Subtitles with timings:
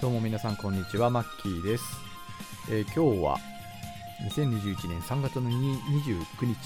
[0.00, 1.84] どうも皆さんこんにちは、マッキーです。
[2.70, 3.36] えー今日は
[4.34, 6.56] 2021年3月の29日、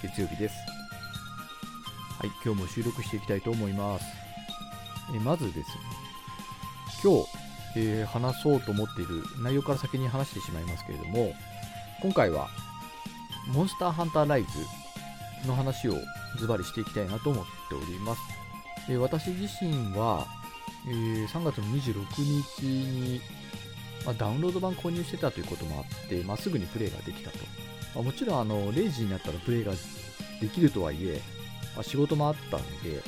[0.00, 0.54] 月曜日です。
[2.18, 4.06] はい、今日も収録していきたいと思います。
[5.14, 5.64] えーまずですね、
[7.04, 7.28] 今日、
[7.76, 11.34] えー話そうと思っている内容から先に話してしまいますけれども、
[12.00, 12.48] 今回は、
[13.52, 14.44] モンスターハンターライ
[15.42, 15.94] ズの話を
[16.38, 18.22] ズバリしていきたいなと思っております。
[18.88, 20.26] え私自身は、
[20.88, 22.04] えー3月の26
[22.58, 23.20] 日に、
[24.04, 27.38] まあ、ダウンロード版購入してたということもあって、まあ、すぐにプレイができたと。
[27.94, 29.72] まあもちろんあの0時になったらプレイが
[30.40, 31.20] できるとはいえ、
[31.74, 33.02] まあ、仕事もあったんで、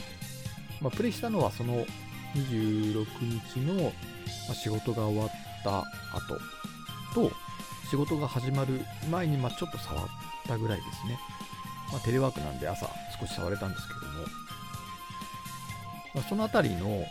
[0.81, 1.85] まあ、プレイしたのはその
[2.35, 3.07] 26
[3.55, 3.93] 日の、
[4.55, 5.31] 仕事が終わっ
[5.65, 5.79] た
[6.17, 7.33] 後と、
[7.91, 10.07] 仕事が始まる前にまちょっと触っ
[10.47, 11.19] たぐらいですね。
[11.91, 14.27] まあ、テレワークなんで朝少し触れたんですけども、
[16.15, 17.05] ま、そのあたりの、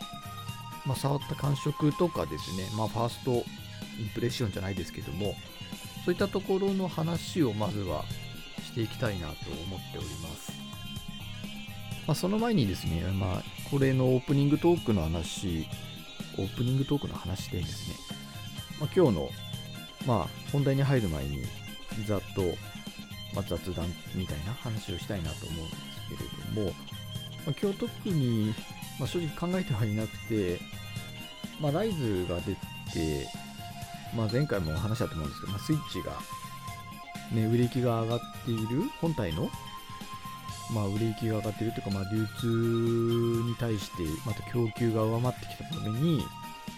[0.87, 3.31] まあ、触った感触とかですね、まあ、ファースト
[3.99, 5.35] インプレッションじゃないですけども、
[6.05, 8.05] そういったところの話をまずは
[8.63, 9.33] していきたいなと
[9.65, 10.51] 思っております。
[12.07, 15.67] まあ、その前にですね、まあ、これのオープニングトークの話、
[16.37, 17.95] オープニングトークの話でですね、
[18.79, 19.29] まあ、今日の、
[20.05, 21.43] まあ、本題に入る前に、
[22.05, 22.43] ざっと、
[23.35, 25.81] まあ、雑談みたいな話をしたいなと思うんです
[26.55, 26.73] けれども、
[27.45, 28.53] まあ、今日特に、
[28.99, 30.59] まあ、正直考えてはいなくて、
[31.59, 33.27] まあ、ライズが出て、
[34.15, 36.13] まあ、前回も話したと思うんですけど、まあ、スイッチが、
[37.33, 39.49] ね、売れ行きが上がっている本体の、
[40.73, 42.47] まあ、売れ行きが上がっているというか、まあ、流通
[43.43, 46.23] に対してまた供給が上回ってきたために、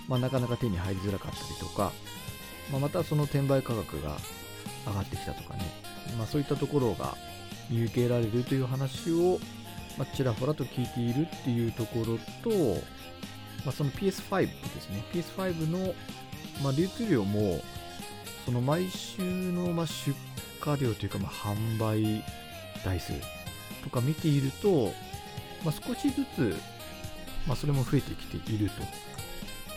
[0.08, 1.92] まあ、なかなか手に入りづらかったりとか、
[2.72, 4.18] まあ、またその転売価格が
[4.88, 5.62] 上がってきたとかね、
[6.18, 7.16] まあ、そういったところが
[7.70, 9.40] 見受けられるという話を、
[9.98, 12.82] まあ、ちらほらと聞いているっていうところと、
[13.66, 15.04] まあ、その PS5 ですね。
[15.14, 15.94] PS5 の、
[16.64, 17.62] まあ、流通量も
[18.46, 20.16] その毎週のまあ出
[20.66, 22.24] 荷量というかまあ販売
[22.84, 23.14] 台数
[23.84, 24.92] とか見ていると、
[25.64, 26.56] まあ、少しずつ、
[27.48, 28.74] まあ、それも増えてきていると、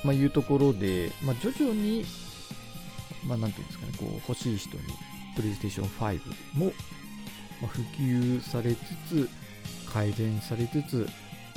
[0.04, 2.04] まあ、いうところで、まあ、徐々に、
[3.26, 4.82] まあ、なんていうんですかねこう欲しい人に
[5.36, 6.20] PlayStation 5
[6.54, 6.66] も
[7.60, 8.78] まあ普及されつ
[9.08, 9.28] つ
[9.92, 11.08] 改善されつつ、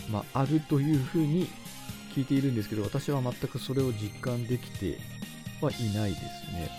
[0.09, 1.47] まあ、あるというふうに
[2.15, 4.97] 聞いているんですけど私は全くそれを実感できて
[5.61, 6.21] はいないです
[6.53, 6.69] ね、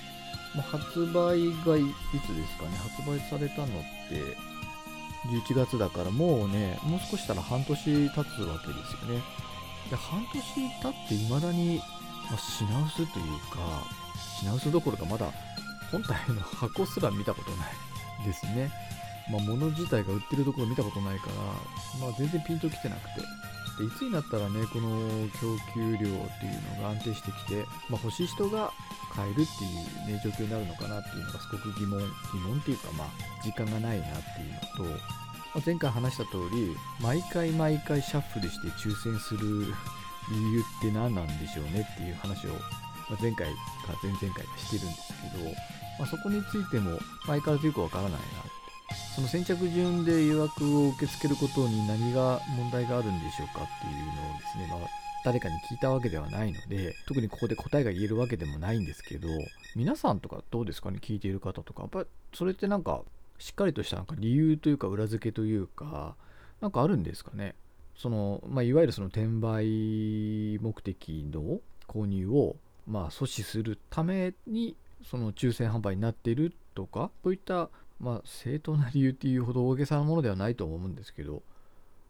[0.55, 2.77] まあ、発売がいいつですかね？
[2.97, 3.69] 発売されたのっ
[4.09, 4.37] て
[5.29, 9.23] 11月だからもうねもう少ししたら半年経つわけですよね
[9.91, 11.77] で半年経って未だに、
[12.31, 13.07] まあ品薄という
[13.53, 13.85] か
[14.41, 15.31] 品薄どころかまだ
[15.93, 17.57] 本体の箱すら見たことな
[18.25, 18.71] いですね。
[19.31, 21.35] まあ、物自体が売ってるところ見たことないから、
[22.01, 23.27] まあ、全然ピンときてなくて。
[23.79, 28.73] でいつになったらね、この供給量っていうのが安定してきて、まあ、欲しい人が
[29.13, 33.09] 買えるっていう、ね、状況になるのかなっていうのがすごく疑問、疑問っていうか、まあ、
[33.43, 35.01] 時間がないなっていうのと、
[35.55, 39.75] まあ、前回話した通り、毎回毎回シャッフルして抽選する
[40.33, 43.53] 理由って何なんでしょうねっていう話を、まあ、前回か
[44.03, 45.45] 前々回かしてるんですけど、
[45.99, 48.19] まあ、そこについても相変わらずよくわからないな
[49.15, 54.89] その先着順で予約を受け付けることに何が問題があるんでしょうかっていうのをですね、まあ、
[55.25, 59.29] 誰かに聞いたわけではないので特にここで答えが言えるわけでもないんですけど
[59.75, 61.83] 皆さんとかどうですかね聞いている方とか。
[61.83, 63.03] やっぱりそれってなんか
[63.39, 66.15] しっかりとしたなんか理由というか裏付けというか
[66.61, 67.55] なんかあるんですかね。
[67.97, 72.57] その、まあ、いわゆるその転売目的の購入を
[72.87, 74.77] まあ阻止するために
[75.11, 77.71] その抽選販売になっているとかそういった
[78.01, 81.43] まあ正当な理由っていうほど大げさなものではないと思うんですけど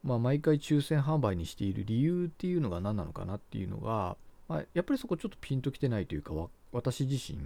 [0.03, 4.17] まあ毎回抽選販売にしている理由っていうのが何なのかなっていうのが、
[4.49, 6.33] まあ、やっぱりそこちょっとピンときてないというか
[6.72, 7.39] 私自身、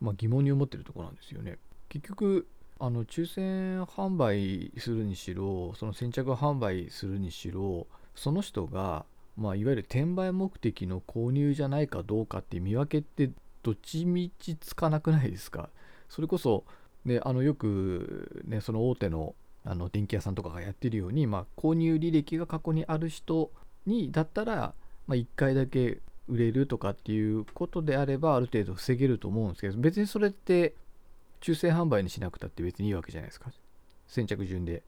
[0.00, 1.58] まあ、疑問に思ってるところなんですよね。
[1.88, 2.46] 結局
[2.78, 9.04] あの抽選販売するにしろその先着販売するにしろその人が、
[9.36, 13.30] まあ、いわゆる転売目的の購入じゃないかどうかって見分けって
[13.62, 15.68] どっちみちつかなくないですか？
[16.08, 16.64] それこそ、
[17.04, 23.50] ね、あのよく、ね、その大手のあの電気屋さんとかがやってるように、まあ、購入履歴が過去にある人
[23.86, 24.74] にだったら、
[25.06, 30.74] まあ、1回だけ売れるとかっていうことであればある程度防げると思うんですけど別にそれって
[31.40, 33.50] 抽選販売にしなくたって別にいいわけじゃないですか。
[34.06, 34.82] 先着順で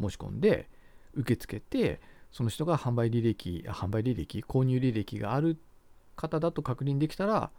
[0.00, 0.68] 申し込んで
[1.14, 2.00] 受け付けて
[2.32, 5.58] その人が販売履歴販売履歴購入履歴がある
[6.16, 7.50] 方だと確認できたら、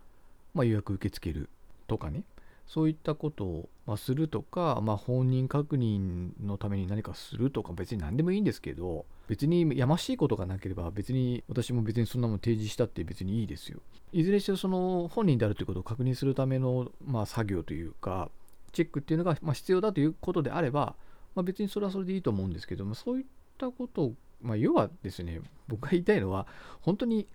[0.53, 1.49] まあ、予約受け付ける
[1.87, 2.23] とかね。
[2.67, 13.79] そういったことを、まあ、するとか、まあ、本人確認のために何かするとか別に何でもいいんですけど、別にやましいことがなければ別に私も別にそんなもん提示したって別にいいですよ。
[14.11, 18.29] いずれにせよその本人であるということを確認するための、まあ、作業というか
[18.73, 20.95] チェックっていうのが、ま必要だということであれば、
[21.35, 23.25] ま、別にそれはそれでいいと思うんですけどもそういっ
[23.57, 26.47] たことを、ま、要はですね僕が言いたいのは
[26.81, 27.27] 本当に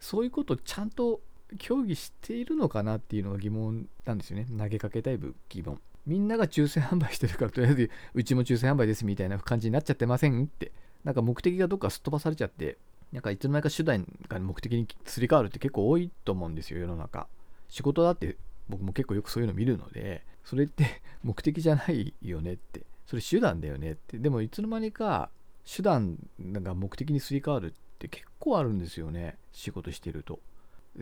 [0.00, 1.20] そういうことをちゃんと
[1.58, 4.46] 協議しているのかなっていうのが疑問なんですよね。
[4.56, 5.18] 投げかけたい
[5.48, 10.72] 疑問みんなが抽選販売してるからとりあえずうちも抽選販売ですみたいな感じになっちゃってませんって。
[11.04, 12.76] なんか目的がどっかすっ飛ばされちゃって
[13.12, 17.26] なんかいつの間にか手段が目的にすり替わるって結構多いと思うんですよ世の中。
[17.68, 18.36] 仕事だって
[18.68, 22.82] 僕も結構よくそういうの見るのでそれって目的じゃないよねって。
[23.06, 24.18] それ手段だよねって。
[24.18, 25.30] でもいつの間にか
[25.64, 29.36] 手段が目的にすり替わるって結構あるんですよね。
[29.52, 30.38] 仕事してると。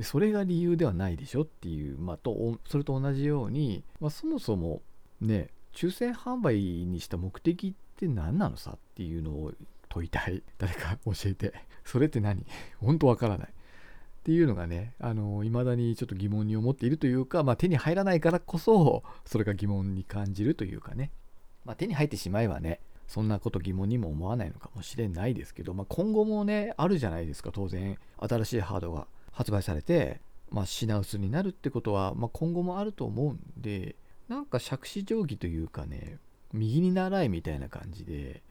[0.02, 4.82] それが理由ではないでしょっていう、まあ、とそれと同じように、まあ、そもそも
[5.20, 9.52] ね抽選販売にした目的って何なのさっていうのを
[9.88, 10.42] 問いたい。
[10.58, 11.52] 誰か教えて。
[11.84, 12.44] それって何？
[12.80, 13.48] 本当わからない。
[13.48, 13.52] っ
[14.28, 21.12] ていうのがねあの未だにちょっと疑問に思っているというか、まあ、手に入らないからこそそれが疑問に感じるというかね、
[21.64, 27.98] まあ、手に入ってしまえばねそんなこと疑問にも思わないのかもしれないですけど、まあ、今後もねあるじゃないですか当然。
[28.18, 29.06] 新しいハードが。
[29.38, 30.20] 発売されて、
[30.50, 33.94] まあ、品薄になるってことは、まあ、今後もあると思うんで
[34.28, 36.18] なんか杓子定規というかね
[36.52, 38.42] 右に習いみたいな感じで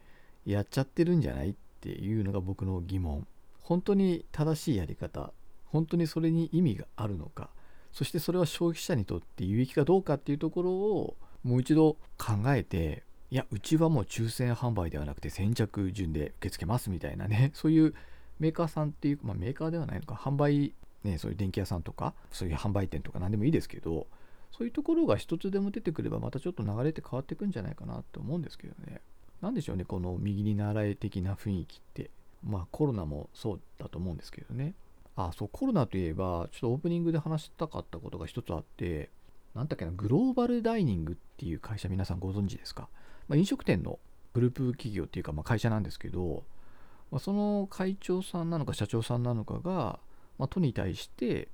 [0.46, 3.26] やっちゃってるんじゃないっていうのが僕の疑問。
[3.60, 5.30] 本当に正しいやり方
[5.66, 7.50] 本当にそれに意味があるのか
[7.92, 17.94] そしてそれは消費者にとって有益かどうかっていうところをもう一度考えていやうちはもう抽選販売ではなくて先着順で受け付けますみたいなねそういう
[18.38, 20.74] メーカーさんっていう、まあ、メーカーではないのか販売
[21.04, 24.06] ねそういう電気屋さんとかそういう販売店とか何でもいいですけど
[24.50, 29.00] そういうところが一つでも出てくればまたちょっと流れって変わってくんじゃないかなと思うんですけどね。
[29.40, 32.10] 何でしょうねこの右に習い的な雰囲気って。
[32.44, 34.74] まあコロナもそうだと思うんですけどね。
[35.16, 39.10] あそうコロナといえばちょっとオープニングで話したかったことが一つあって
[39.54, 42.88] 何だっけなグローバルダイニングっていう会社皆さんご存知ですか、
[43.26, 43.98] まあ、飲食店の
[44.34, 46.44] グループ企業っていうかまあ会社なんですけど、
[47.10, 49.98] まあ、その会長さんなのか社長さんなのかが、
[50.38, 51.48] まあ、都に対して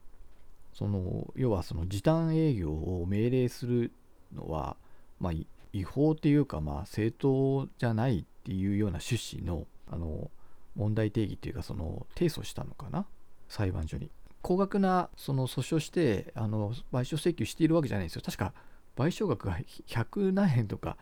[0.72, 3.92] その要はその時短営業を命令する
[4.34, 4.76] のは、
[5.20, 5.32] まあ、
[5.72, 10.30] 違法っていうか、まあ、正当じゃないっていうような趣旨のあの
[10.74, 13.06] 問題定義っていうかその提訴したのかな？
[13.48, 14.10] 裁判所に。
[14.42, 18.22] 高額なその訴訟してあの賠償請求しているわけじゃないですよ。
[18.24, 18.52] 確か
[18.96, 19.58] 賠償額が
[19.88, 20.96] 100何円とか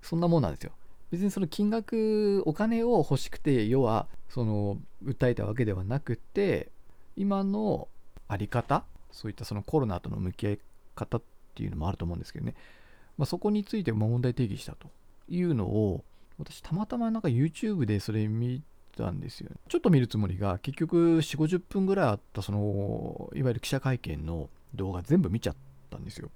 [0.00, 0.72] そんなもんなんですよ。
[1.10, 6.70] 別にその金額お金を欲しくて要はその訴えたわけではなくて
[7.16, 7.88] 今の
[8.28, 10.58] 在り方そういったそのコロナとの向き合い
[10.94, 11.22] 方っ
[11.54, 12.54] ていうのもあると思うんですけどね、
[13.16, 14.88] まあ、そこについて問題定義したと
[15.28, 16.04] いうのを
[16.38, 18.62] 私たまたまなんか YouTube でそれ見
[18.96, 25.56] たんですよ、ちょっと見るつもりが結局4 5 0分ぐらいあったそのいわゆる記者会見の動画全部見ちゃっ
[25.90, 26.30] たんですよ。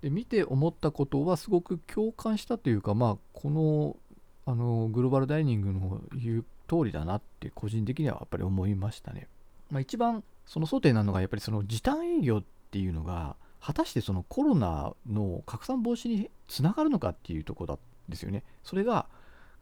[0.00, 3.96] で見て思ったことはすごく共感したというかまあこの
[4.46, 9.28] あのグローバルダイニングの言う通りだなって個人的にはやっぱり思いましたね、
[9.70, 17.78] まあ、一番その想定なのがやっぱりその時短営業っていうのが果たしてそのコロナの拡散防止につながるのかっていうところ
[18.08, 18.44] ですよね。
[18.62, 19.06] それが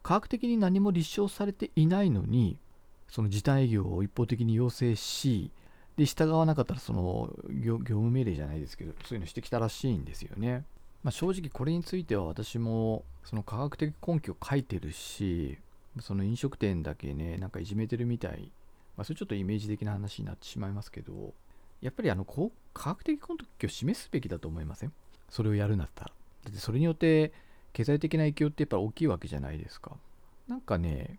[0.01, 2.57] 科学的に何も立証されていないのに
[3.07, 5.51] その時短営業を一方的に要請し
[5.95, 10.65] で従わなかったらその業務命令じゃないですけどそういうのしてきたらしいんですよね。
[11.03, 15.57] まあ、正直これについては私もその科学的根拠を書いてるし
[15.99, 18.51] その飲食店だけねなんかいじめてるみたい
[18.95, 21.33] まあ、それちょっとイメージ的な話になってしまいますけど、
[21.81, 22.51] やっぱりあの科
[22.89, 24.93] 学的根拠を示すべきだと思いません？
[25.29, 26.11] それをやるんだったら。
[26.43, 27.33] だってそれによって
[27.71, 29.97] 経済的な影響ってやっぱ大きいわけじゃないですか。
[30.47, 31.17] なんかね、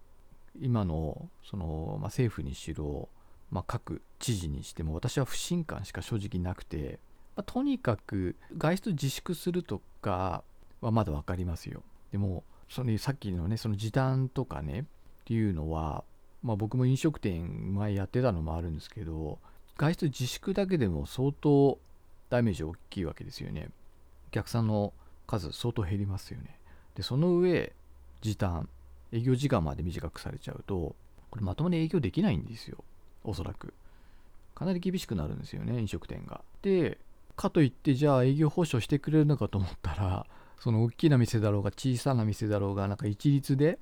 [0.60, 3.08] 今のその、まあ、政府にしろ、
[3.50, 7.00] まあ、各知事にしても私は不信感しか正直なくて、
[7.36, 10.44] まあ、とにかく外出自粛するとか
[10.80, 11.82] はまだ分かりますよ。
[12.12, 14.84] でもそのさっきのねその時短とかねっ
[15.24, 16.04] ていうのは
[16.44, 19.38] まあ、僕も飲食店前やってたのもあるんですけど
[19.78, 21.78] 外出自粛だけでも相当
[22.28, 23.70] ダメージ大きいわけですよね。
[24.28, 24.92] お客さんの
[25.26, 26.58] 数相当減りますよね。
[26.94, 27.72] でその上
[28.20, 28.68] 時短
[29.10, 30.94] 営業時間まで短くされちゃうと
[31.30, 32.84] これまともに営業できないんですよ。
[33.24, 33.72] おそらく。
[34.54, 36.42] かなり厳しくなるんですよね飲食店が。
[36.62, 36.98] で
[37.36, 40.26] かといってじゃあ営業保証してくれるのかと思ったら
[40.60, 43.78] その大きな店だろうが小さな店だろうがなんか一律で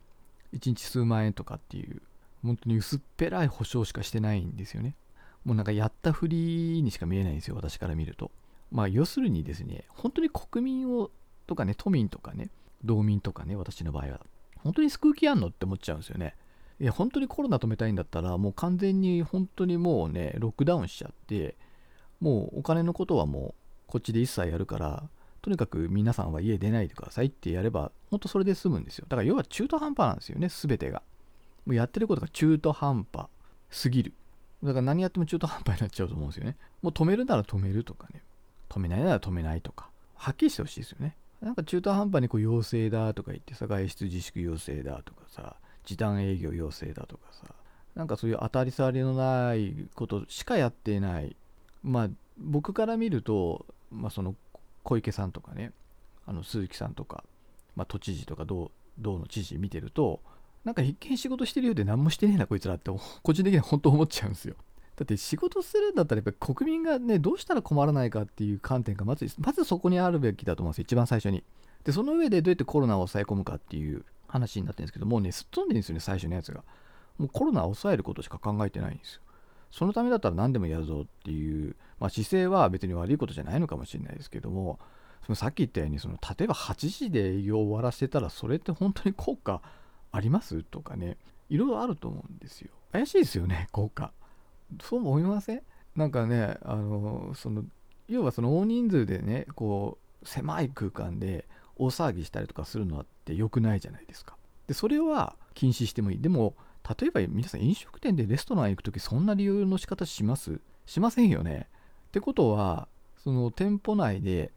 [0.55, 2.03] 1日数万円とかっていう
[2.43, 4.97] 本当に薄っぺらい保証しかしてないんですよね。
[5.45, 8.31] もうなんかやったふりにしか見えないんですよ、私から見ると。
[8.71, 11.11] まあ要するにですね、本当に国民を
[11.47, 12.51] とかね、都民とかね、
[12.85, 14.21] 道民とかね、私の場合は。
[14.57, 16.35] 本当に救う気あんのって思っちゃうんですよね。
[16.81, 21.55] いや本当にコロナ止めたいんだったらもう完全に本当にもうねロックダウンしちゃって
[22.23, 23.55] もうお金のことはもう
[23.89, 25.03] こっちで一切やるから
[25.43, 29.07] とにかく皆さんは家出ないでくださいってやれば本当それで済むんですよ。
[29.09, 31.03] だから要は中途半端なんですよね全てが。
[31.67, 33.27] もうやってることが中途半端
[33.71, 34.13] すぎる。
[34.63, 36.57] だから何やっても中途半端になっちゃうと思うんですよね。
[36.81, 38.23] もう止めるなら止めるとかね。
[38.69, 39.91] 止めないなら止めないとか。
[40.15, 41.17] はっきりしてほしいですよね。
[41.41, 47.47] なんか中途半端にこう要請だとか言ってさ外出自粛要請だとかさ時短営業要請だとかさ
[47.97, 51.35] なんかそういう当たり障りのないことしかやってない
[51.83, 52.09] まあ
[52.39, 54.35] 僕から見ると、まあ、その
[54.83, 55.73] 小池さんとかね
[56.27, 57.25] あの鈴木さんとか、
[57.77, 60.21] まあ、都知事とか道道の知事見てると
[60.65, 62.91] なんか一見仕事してるようで何もしてねえなこいつらって
[63.23, 64.55] 個人的には本当思っちゃうんですよ。
[64.97, 71.43] だって仕事するんだったらやっぱり国民がねどうしたら困らないかっていう観点がまずまずそこにあるべきだと思うんですよ一番最初に。
[71.85, 76.63] でその上でどうやってコロナを抑え込むかっていう話になってるんですけどもうねすっ飛んでるんですよね最初のやつが。
[77.19, 79.23] もうコロナを抑えることしか考えてないんですよ。
[79.73, 84.79] そのためだったら何でもやるぞっていう、まあ、姿勢は別に悪いことじゃないのかもしれないですけども
[85.27, 89.63] そのさっき言ったようにその例えば8時で営業終わらせたらそれって本当に効果
[90.13, 91.17] ありますとかね
[91.49, 92.71] いろいろあると思うんですよ。
[92.93, 94.13] 怪しいですよね効果。
[94.83, 95.63] そう思いません？
[95.97, 97.65] なんかねあのその
[98.09, 104.37] 要はその大人数でねこう狭い空間で大騒ぎしたりとかするのって良くないじゃないですか。
[104.67, 106.21] でそれは禁止してもいい。
[106.21, 106.55] でも
[106.89, 110.61] 例えば皆さん飲食店でレストラン行く時そんな理由の仕方します？
[110.87, 111.69] しませんよね。
[112.09, 112.89] ってことは
[113.23, 114.51] その店舗内で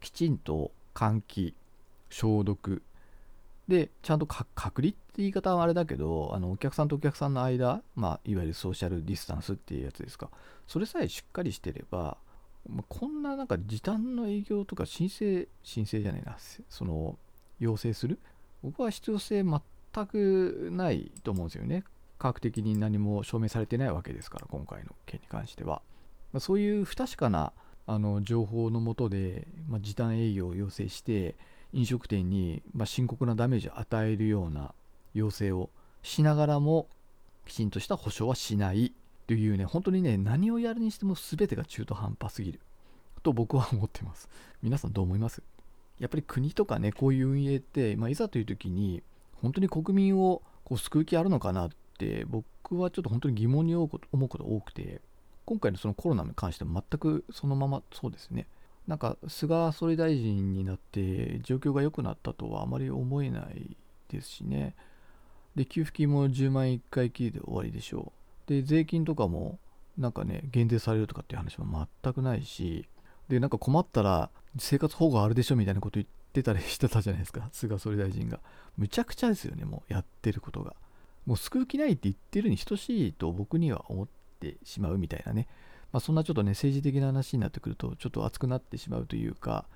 [0.00, 1.54] きちんと換気
[2.10, 2.82] 消毒
[3.66, 10.28] でちゃんと隔離って言い方はあれだけどあのお客さんとお客さんの間、まあ、いわゆるソーシャルディスタンスっていうやつですか。
[10.66, 12.16] それさえしっかりしてれば、
[12.68, 16.36] まあ、こんななんか時短の営業とか申請申請じゃないな
[16.68, 17.18] その
[17.58, 18.18] 要請する？
[18.62, 19.60] 僕は必要性全
[19.94, 21.84] 全くないと思うんですよね。
[22.18, 25.80] 科学的に何も証明されてないわけですから今回の件に関しては、
[26.32, 27.52] まあ、そういう不確かな
[27.86, 31.34] あの情報のもとで、まあ、時短営業を要請して
[31.72, 34.74] 飲食店に、ま深刻なダメージを与えるような
[35.14, 35.70] 要請を
[36.02, 36.88] しながらも
[37.46, 38.92] きちんとした保証はしない
[39.26, 42.60] というね本当にね何をやるにしても全てが中途半端すぎる。
[43.22, 44.28] と僕は思ってます。
[44.62, 45.42] 皆さんどう思います？
[45.98, 49.02] やっぱり国とかねこういう運営って、まあ、いざという時に
[49.40, 53.98] 本当に国民をこう救う気あるのかなって僕はちょっと本当に疑問に思うこ
[54.38, 55.00] と多くて
[55.44, 58.46] 今回のそのコロナに関しても全くそのままそうですね。
[58.86, 63.76] なんか菅総理大臣になって状況が良くなったとはあまり思えない
[64.08, 64.74] ですしね。
[65.54, 68.12] で給付金も10万円1回きりで終わりでしょ
[68.46, 68.48] う。
[68.48, 69.58] で税金とかも
[69.98, 72.88] なんかね減税されるとかっていう話も全くないし
[73.28, 77.48] でなんか困ったら生活保護あるでしょみたいなこと言ってたりしてたじゃないですか。
[77.52, 78.40] 菅総理大臣が。
[78.76, 80.74] むちゃくちゃですよねもうやってることが。
[81.26, 84.08] もう救う気ないって言ってるに等しいと僕には思っ
[84.40, 85.48] てしまうみたいなね。
[85.92, 89.66] まあ、そんなちょっとね政治的な話になってくるとちょっと熱くなってしまうというか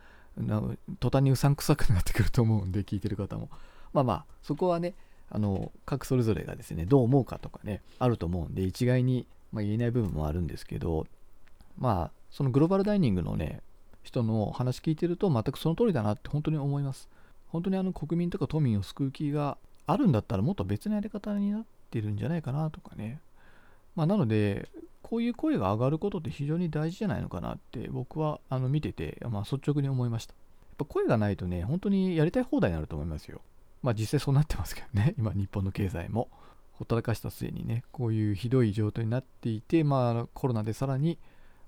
[1.00, 3.50] 途端にうさんくさくなってくると思うんで聞いてる方も。
[3.92, 4.94] まあまあそこはね
[5.30, 11.06] あの各それぞれがですねどう思うかとかねあると思うんで一概に、ま言えない部分もあるんですけど
[11.78, 13.62] まあそのグローバルダイニングのね
[14.04, 17.08] 人の話聞いてると全くその通りだなって本当に思います
[17.48, 23.18] 本当にあの国民とか都民を救う気があるんだったらもっと別のやり方になってるんじゃないかなとかね
[23.96, 24.68] まあなので
[25.04, 30.32] こういう声が上がることって非常に大事じゃないのかなって僕はあの見てて、まあ、率直に思いました。
[30.32, 30.36] や
[30.74, 33.42] っぱ声がないとね、本当にやりたい放題になると思いますよ。
[33.82, 36.28] まあ実際そうなってますけどね、 今日本の経済も。
[36.72, 41.18] ほったらかした末にね、こういうひどい状態になっていて、まあコロナでさらに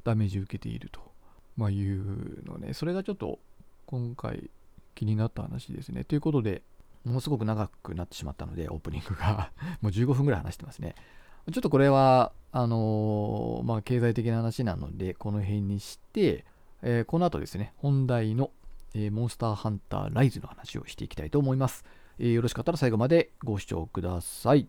[0.02, 1.05] ダメージを受けていると、
[1.56, 3.38] まあ、いうのね、それがちょっと
[3.86, 4.50] 今回
[4.94, 6.04] 気になった話ですね。
[6.04, 6.62] ということで、
[7.04, 10.94] ものすごく長くなってしまったので、オープニングが もう15分ぐらい話してますね。
[11.52, 16.44] ちょっとこれは、あのー、まあ、経済的な話なので、この辺にして、
[16.82, 18.50] えー、この後ですね、本題の、
[18.94, 21.84] えー、モンスターハンターライズの話をしていきたいと思います。
[22.18, 24.68] えよろしかったら最後までご視聴ください。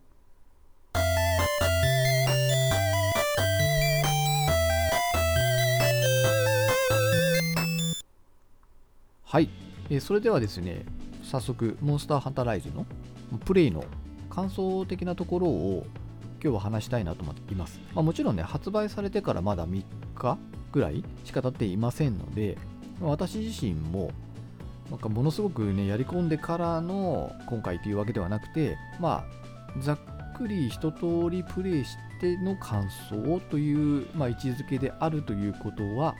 [9.29, 9.49] はい、
[9.89, 10.85] えそれではですね、
[11.21, 12.85] 早速、モンスターハンターライズの
[13.43, 13.83] プレイの
[14.29, 15.85] 感想的なところを
[16.41, 17.81] 今日は話したいなと思っています。
[17.93, 19.83] まあ、もちろんね、発売されてからまだ3
[20.15, 20.37] 日
[20.71, 22.57] ぐらいしか経っていませんので、
[23.01, 24.11] 私自身も
[24.89, 29.25] なんかものすごくね、やり込んでからの今回というわけではなくて、ま
[29.77, 29.99] あ、ざっ
[30.37, 36.15] くり一通りプレイしての感想という、まあ、位置づけであるということは、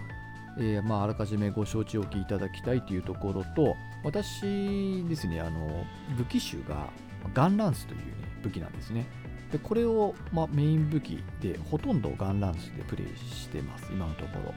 [0.57, 5.85] えー、まあ、あらかじめご承知おきいただきたいというところと、私ですね、あの
[6.17, 6.89] 武器種が
[7.33, 8.05] ガンランスという、ね、
[8.41, 9.05] 武器なんですね。
[9.51, 14.53] でこれを、まあ、メイン武器でほとんどガンランスでプレイしてます今のところ。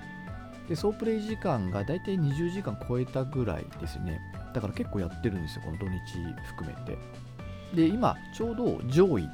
[0.68, 4.20] で総プレイ時間がだいたい20時間超えたぐらいですね。
[4.54, 5.98] だから結構やってるんですよこの土日
[6.46, 6.98] 含めて。
[7.74, 9.28] で今ちょうど上位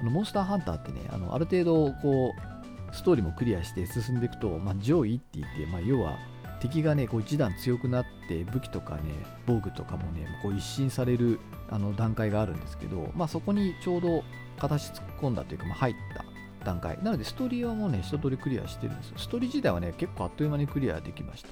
[0.00, 2.49] あのモンスターハンターってねあのある程度こう
[2.92, 6.18] ストーリーもクリアして進んでいくと、まあ、上位って言って、まあ、要は
[6.60, 9.02] 敵がねこう一段強くなって武器とかね
[9.46, 14.24] 防具とかもねこう一新されるあの段階があるんですけど、まあ、そこにちょうど
[14.58, 16.24] 形突っ込んだというか、まあ、入った
[16.64, 16.98] 段階。
[17.02, 19.14] なのでストーリーはもうね一通りクリアしてるんですよ。
[19.18, 21.48] ストーリー自体はね結構あっという間にクリアできました、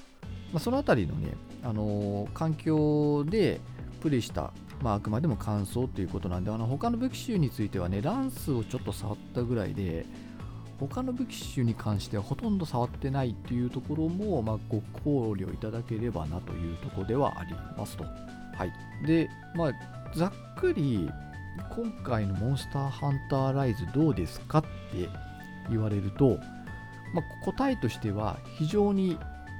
[0.53, 3.59] まあ、そのあたりのね、あのー、環境で
[4.01, 10.05] プレイしたまあ、あくまでも感想ということなんで、あの他の武器種についてはね、ランスをちょっと触ったぐらいで、
[10.79, 18.03] 他の武器種に関してはほとんど触ってないっていうところも、まあ、ご考慮いただければなというところではありますと。
[18.03, 19.05] はい。
[19.05, 19.71] で、まあ、
[20.15, 21.09] ざっくり、
[21.75, 24.67] 今回のモンスターハンターライズどうですかって
[25.69, 26.39] 言われると、
[27.13, 29.17] まあ、答えとしては非常に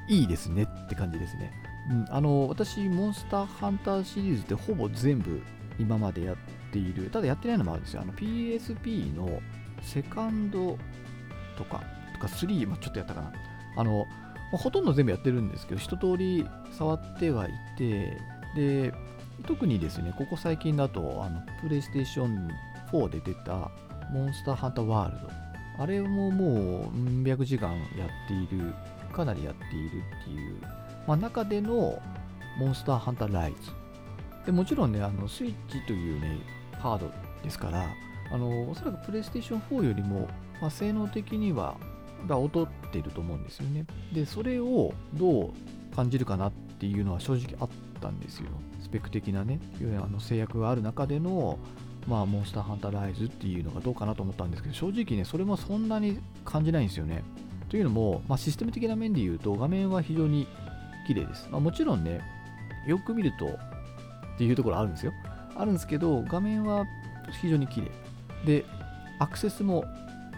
[0.07, 1.51] いいですねって感じですね。
[1.89, 5.41] うん、あの私、モンスターハンターシリーズってほぼ全部
[5.79, 6.37] 今までやっ
[6.71, 7.09] ている。
[7.09, 8.01] ただやってないのもあるんですよ。
[8.01, 9.41] あの PSP の
[9.81, 10.77] セカンド
[11.59, 13.31] とか、とか3、まあ、ちょっとやったかな。
[13.75, 14.05] あの、
[14.51, 18.17] まあ、ほとんど全部やってるんですけど、一通り触ってはいて、
[18.55, 18.93] で、
[19.45, 22.49] 特にですね、ここ最近だと、あの、プレイステーション
[22.91, 23.69] 4で出た、
[24.11, 25.29] モンスターハンターワールド。
[25.83, 28.73] あれももう、うん百時間やっている、
[29.13, 30.61] かなりやっているっていう、
[31.07, 32.01] まあ、中での、
[32.57, 33.71] モンスターハンターライズ。
[34.45, 36.39] でもちろんね、あの、スイッチというね、
[36.79, 37.11] ハード
[37.43, 37.87] ですから、
[38.31, 40.27] あの、おそらくプレイステーション4よりも、
[40.61, 41.77] まあ、性能的には
[42.27, 43.85] が劣ってると思うんですよね。
[44.13, 47.69] で、それをどう感じるかなっていうのは正直あっ
[48.01, 48.47] たんですよ。
[48.81, 49.59] スペック的なね、
[50.03, 51.59] あの制約がある中での、
[52.07, 57.23] まあ、モンスターハンターライズっていうのがどうかなと思ったんですけど、正直ね、それもそんなに感じないんですよね。
[57.69, 60.47] というのも、まあ、システム的な面で言うと、画面は非常に
[61.07, 61.47] 綺麗です。
[61.51, 62.21] まあ、もちろんね、
[62.87, 65.13] よく見るとっていうところあるんですよ。
[65.55, 66.85] あるんですけど、画面は
[67.41, 67.91] 非常に綺麗。
[68.45, 68.65] で、
[69.19, 69.83] アクセスも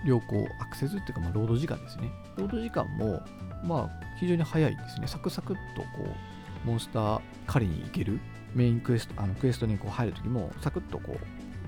[0.06, 2.12] 良好、アクセスっていうか、まあ、ロード時間ですね。
[2.38, 3.22] ロード時間も、
[3.64, 5.08] まあ、非常に早いですね。
[5.08, 8.20] サクサクっと、こう、モンスター狩りに行ける、
[8.54, 11.18] メインクエスト、あのクエストにこう入るときも、サクッとこ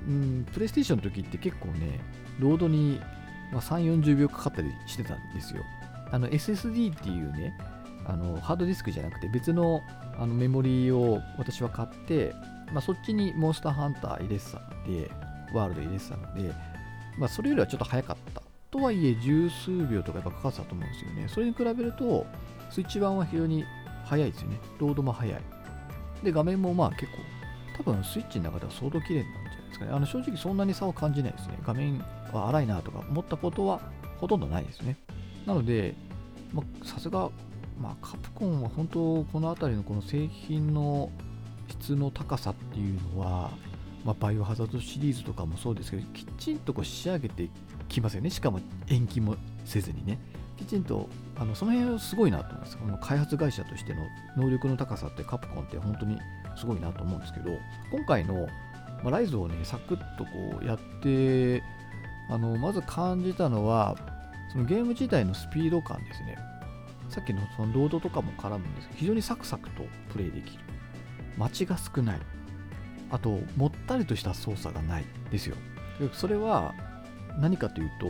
[0.08, 2.00] う、うん、プレイステーションの時って結構ね、
[2.40, 3.00] ロードに、
[3.52, 5.64] ま、3、40秒かかったりしてたんですよ。
[6.12, 7.56] あの、SSD っていうね、
[8.06, 9.82] あのハードディスクじゃなくて別の
[10.18, 12.34] あのメモリーを私は買って、
[12.72, 15.10] まあ、そっちにモンスターハンター入れてたので、
[15.54, 16.54] ワールド入れてたので、
[17.18, 18.42] まあ、それよりはちょっと早かった。
[18.72, 21.28] とはいえ、十数秒とかやっぱかかってたと思うんですよね。
[21.28, 22.26] それに比べると、
[22.72, 23.64] スイッチ版は非常に
[24.06, 24.60] 早いですよね。
[24.80, 25.42] ロードも早い。
[26.24, 27.20] で、画面もまあ結構、
[27.78, 29.92] 多分スイッチの中では相当綺麗なんじゃないですかね。
[29.92, 31.60] あの正直そんなに差を感じないですね。
[31.66, 32.00] 画面
[32.32, 33.80] は荒いなとか思ったことは
[34.18, 34.98] ほとんどないですね。
[35.46, 35.96] なので、
[36.84, 37.30] さすが、
[37.80, 41.10] まあ、カプコンは本当この辺りのこの製品の
[41.68, 43.52] 質の高さっていうのは、
[44.04, 47.50] まあ、バイオハザードシリーズとかもそうですけど、きちんとこう仕上げて
[47.88, 48.30] きますよね。
[48.30, 49.36] しかも延期も
[49.66, 50.20] せずにね。
[50.58, 52.78] きちんと、あのその辺はすごいなと思います。
[52.78, 54.02] この開発会社としての
[54.38, 56.18] 能力の高さってカプコンって本当に
[56.58, 57.52] すごいなと思うんですけど、
[57.92, 58.48] 今回の、
[59.04, 61.64] まあ、ライズをね、サクッとこうやって、
[62.30, 63.96] あのまず感じたのは、
[64.52, 66.38] そのゲーム自体のスピード感ですね。
[67.10, 70.64] さっきのそのロードとかも絡むんですけど、非常にサクサクとプレイできる。
[71.38, 72.20] 待ちが少ない。
[73.14, 75.56] あと、もったりとした操作がないですよ。
[76.14, 76.74] それは
[77.40, 78.08] 何かというと、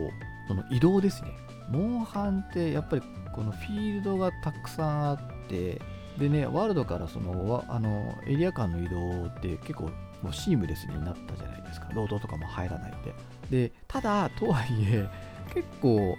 [0.48, 1.30] その移動ですね。
[1.70, 3.02] モンハンってやっぱり
[3.36, 5.82] このフィールドがたくさんあって、
[6.18, 11.90] でね、ワールドからそのあのエリア間の移動って結構もうシームレスになったじゃないですか。
[11.94, 12.94] ロードとかも入らない
[13.52, 13.68] で。
[13.68, 15.10] で、ただ、とはいえ、
[15.54, 16.18] 結構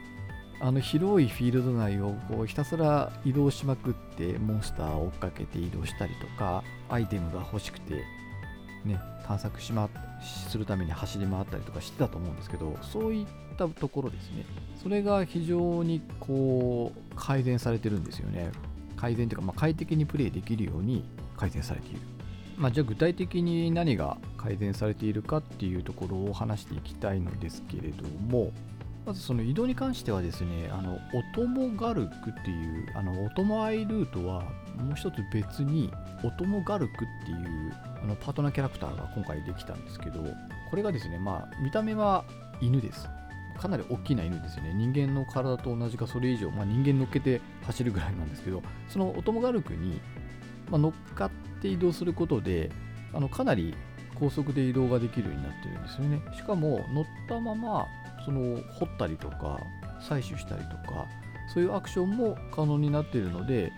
[0.61, 8.05] あの広いフィールド内をこうひたすら移動しまくってモンスターを追っかけて移動したりとかアイテムが欲しくて
[8.85, 9.89] ね、探索しま
[10.23, 14.45] するために走り回ったりとかしてたと思うんですけど、そういったところですね。
[14.83, 18.53] それが非常にこう改善されてるんですよね。
[18.97, 21.05] 改善というか、まあ、快適にプレイできるように
[21.37, 22.01] 改善されている。
[22.57, 28.53] まあ、じゃあ具体的に何が改善されているかっていうところを話していきたいのですけれども、
[29.05, 30.99] まずその移動に関してはですね、あの、オ
[31.35, 34.45] トモガルクっていう、あの、オトモアイルートは
[34.83, 40.25] もう一つ別に、オトモガルクっていうあのパートナーキャラクターが今回できたんですけど、
[40.71, 42.25] これがですね、まあ、見た目は
[42.61, 43.09] 犬です。
[43.59, 44.75] かなり大きな犬ですよね。
[44.75, 50.01] 人間の体と同じかそれ以上、まあ、人間乗っけて走るぐらいなんですけど、そのオトモガルクに、
[50.71, 52.71] まあ、乗っかって移動することで、
[53.15, 53.75] あのかなり
[54.15, 57.87] 高速で移動ができるようになってるんですよねしかも乗ったまま
[58.25, 59.61] その掘ったりとか
[60.01, 61.07] 採取したりとか
[61.53, 63.73] そういうアクションも可能になっているので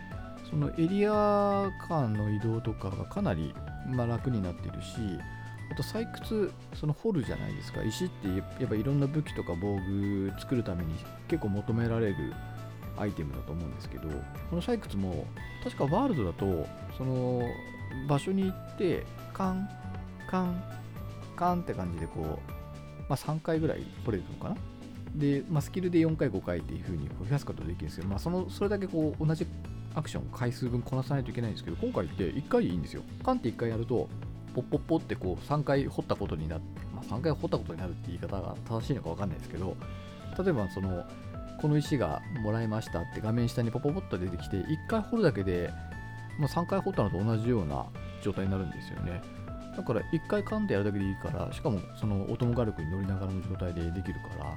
[0.51, 3.55] そのエリア間の移動とかがかなり
[3.89, 4.97] まあ楽になってるし
[5.71, 7.83] あと採掘その掘るじゃないですか。
[7.83, 10.95] 石ってやっぱいろんな武器とか防具作るために
[11.29, 12.33] 結構求められる
[12.97, 14.09] アイテムだと思うんですけど
[14.51, 15.27] この採掘も
[15.63, 17.43] 確かワールドだとその
[18.09, 19.05] 場所に行って
[19.35, 19.69] カン
[20.31, 20.63] カン
[21.37, 22.25] カンって感じでこう、
[23.09, 24.57] まあ、3回ぐらい掘れるのかな。
[25.15, 29.47] で、まあ、スキルで4回5回っていう風に増やすことができるんですけど、まあ、そのそれだけこう同じ
[29.97, 33.03] アクションを回数分こなさないといけないんですけど今回って1回でいいんですよ。
[33.25, 34.09] カンって1回やると
[34.55, 39.77] ポッポッポってこう3回掘ったことになって、まあ、3回掘ったことになるって言い方が正しいのか分かんないですけど
[40.43, 41.05] 例えばその
[41.61, 45.71] この石がもらいましたって画面下にポポポッと出てきて1回掘るだけで、
[46.39, 47.87] まあ、3回掘ったのと同じような
[48.23, 49.23] 状態になるんですよね。
[49.77, 54.55] だから1回噛んでやるだけでいいからしかもそのオトモガルクに乗りながらの状態でできるから、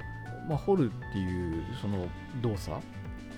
[0.48, 2.08] まあ、掘るっていうその
[2.40, 2.78] 動作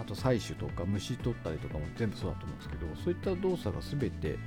[0.01, 4.39] あと採取とか虫取ったりとかも全部そうだと思うんですけどそういった動作が全て、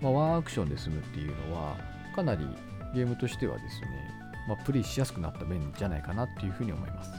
[0.00, 1.76] まあ、ワンアクションで済むっていうのは
[2.14, 2.46] かなり
[2.94, 3.88] ゲームとしてはですね、
[4.48, 7.10] まあ、プレイしやすくなった面じゃないかなっていうふうに思います。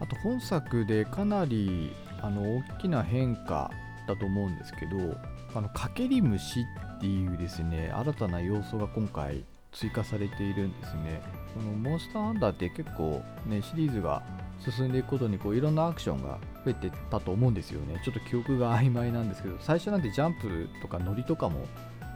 [0.00, 3.70] あと本作でかなりあの大きな変化
[4.06, 5.16] だと思うんですけど
[5.54, 11.22] あのかけり虫っていうですね新たな要素が今回追加されているんですね。
[11.54, 14.22] このモンスターハンターって結構ねシリーズが
[14.60, 18.00] 進んでいくことにこういろんなアクションが増えてたと思うんですよね。
[18.04, 21.66] ちょっと記憶が曖昧なんですけど最初なんてジャンプとかノリとかも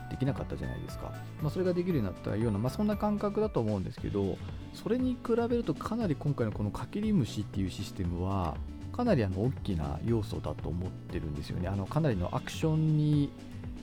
[0.09, 1.11] できなかったじゃないですか、
[1.41, 4.37] まあ、それができるようになったような、まあ、そんな感覚だと思うんですけど
[4.73, 8.55] それに比べるとかなり今回のこのかけり虫っていうシステムは
[8.95, 11.67] かなりあの大きな要素だと思ってるんですよね。
[11.67, 13.31] あのかなりのアクションに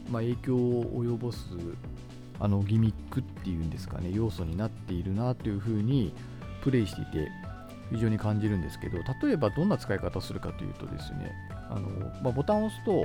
[0.09, 1.49] ま影響を及ぼす
[2.41, 6.13] あのギミックっていうんですかね要素になっているなというふうに
[6.63, 7.29] プレイしていて
[7.91, 11.33] 非常に感じるんですけど例えばどんな使い方をするかというとですね
[11.69, 11.89] あの、
[12.23, 13.05] まあ、ボタンを押すと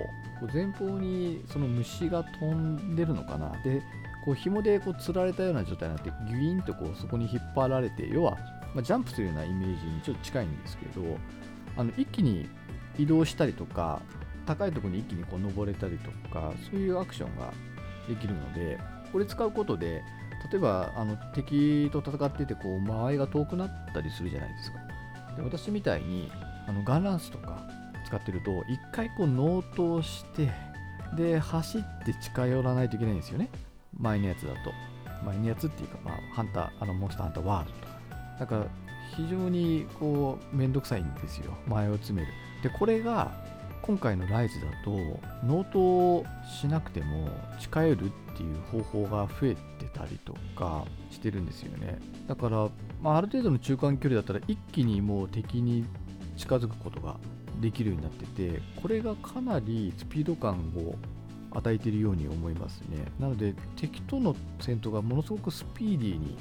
[0.54, 3.52] 前方にその虫が飛んでるのかな。
[3.63, 3.82] で
[4.26, 8.36] こう紐でこう釣られたような状態になってギュインとこうそこに引っ張られて要は、
[8.74, 11.02] ま、ジャンプするようなイメージにちょっと近いんですけど
[11.78, 12.50] あの一気に
[12.98, 14.02] 移動したりとか
[14.48, 17.54] 高いところに一気にこう登れたりとかそういうアクションが
[18.08, 18.80] できるので
[19.15, 20.04] これ使うことで
[20.51, 24.80] 例えばあの敵と戦っててこう間合いが遠くなったりするじゃないですか。
[25.38, 26.30] で私みたいに
[26.67, 27.65] あのガンランスとか
[28.06, 30.51] 使ってると一回こう納刀して
[31.15, 33.47] で走って近寄らないといけないんですよね。
[33.97, 34.73] 前のやつだと。
[35.25, 37.80] 前のやつっていうか、まあ、ハンターあのモンスターハンターワールド。
[37.80, 37.99] とか
[38.41, 38.65] だから
[39.15, 41.54] 非常にこうめんどくさいんですよ。
[41.69, 42.34] 前を詰める。
[42.63, 43.32] でこれが
[43.86, 44.89] 今回のライズだと
[45.45, 52.00] 納刀しなくても近寄るっていう方法が増えてたりとかしてるんですよね。
[52.28, 52.67] だから、
[53.00, 55.86] まあ、ある程度の中間距離だったら一気にもう敵に
[56.36, 57.17] 近づくことが
[57.62, 60.95] できるようになっててこれがかなりスピード感を
[61.56, 63.06] 与えているように思いますね。
[63.19, 66.36] なので敵との戦闘がものすごくスピーディーに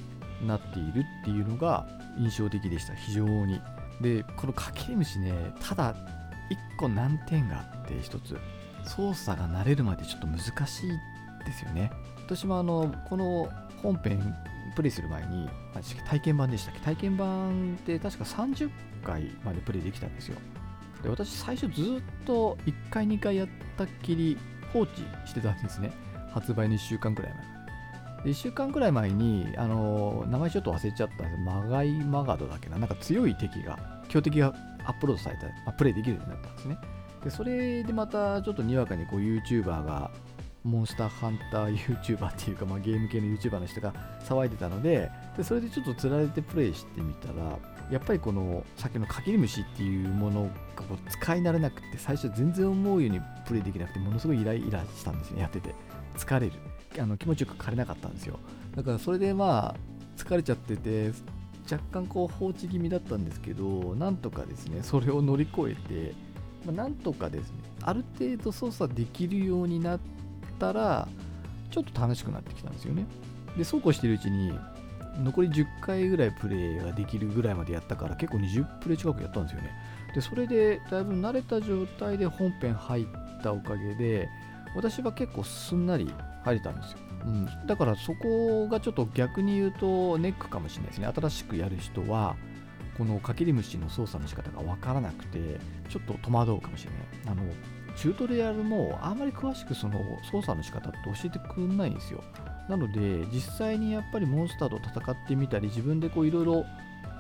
[0.46, 1.87] なっているっていうのが
[2.18, 2.94] 印象的でした。
[2.94, 3.61] 非常に。
[4.00, 5.94] でこのかけり虫ねただ
[6.50, 8.38] 1個難点があって1つ。
[8.87, 10.90] 操作が慣れるまでちょっと難しい
[11.46, 11.90] ですよね。
[12.26, 13.48] 私もあのこの
[13.83, 14.35] 本編
[14.76, 15.48] プレイする前に
[16.07, 16.80] 体験版でしたっけ？
[16.80, 18.70] 体験版って確か30
[19.02, 20.37] 回までプレイできたんですよ。
[21.02, 24.37] で私最初ずっと1回2回やったっきり
[24.72, 25.92] 放置してたんですね。
[26.33, 28.24] 発売の1週間くらい前。
[28.24, 31.38] で1週間くらい前にあの名前ちょっと忘れちゃったんです。
[31.38, 32.78] マガイマガドだけな？
[32.78, 33.78] なんか強い敵が
[34.09, 36.78] 強敵がアップロードされた、まあ、プレイできるようになったんですね。
[37.22, 40.10] でそれでまたちょっとにわかにこう YouTuber が
[40.62, 43.92] モンスターハンター YouTuber っていうか、まあ、ゲーム系の YouTuber の人が
[44.26, 47.58] 騒いでたのででそれでちょっとつられてプレイしてみたら
[47.90, 50.44] やっぱりこのさっきのかけり虫っていうもの
[50.74, 55.74] がこう使い慣れなくて最初全然思うようにプレイできなくてものすごいイライラしたんですねやってて。
[56.16, 56.52] 疲れる。
[56.98, 58.38] あの気持ちよく枯れなかったんですよ。
[58.74, 59.74] だからそれでまあ
[60.16, 61.12] 疲れちゃってて
[61.70, 66.14] 若干こう放置気味だったんですけどなんとかですねそれを乗り越えて、
[66.66, 70.00] まあ、なんとかですねある程度操作できるようになっ
[70.59, 71.09] たら
[71.70, 73.07] ちょっと楽しくなってきたんですよね。
[73.57, 74.53] でそうこうしてるうちに
[75.22, 79.70] 残り10回ぐらいプレイができるぐらいまでやったから結構20プレイ近くやったんですよね。
[80.14, 83.07] でそれでだいぶ慣れた状態で本編入っ
[83.42, 84.29] たおかげで
[84.77, 86.12] 私は結構すんなり
[86.44, 91.12] 入れたんですよ、うん、だからそこがちょっと逆に言うとネックかもしれないですね。
[91.14, 92.37] 新しくやる人は
[92.96, 97.00] このかけり虫の操作の仕方が分からなくてちょっと戸惑うかもしれない。
[97.26, 97.42] あの
[97.96, 102.22] チュートリアルもあんまり詳しくその操作の仕方って教えてくんないんですよ。
[102.68, 106.64] なので実際にやっぱりモンスターと戦ってみたり自分でこういろいろ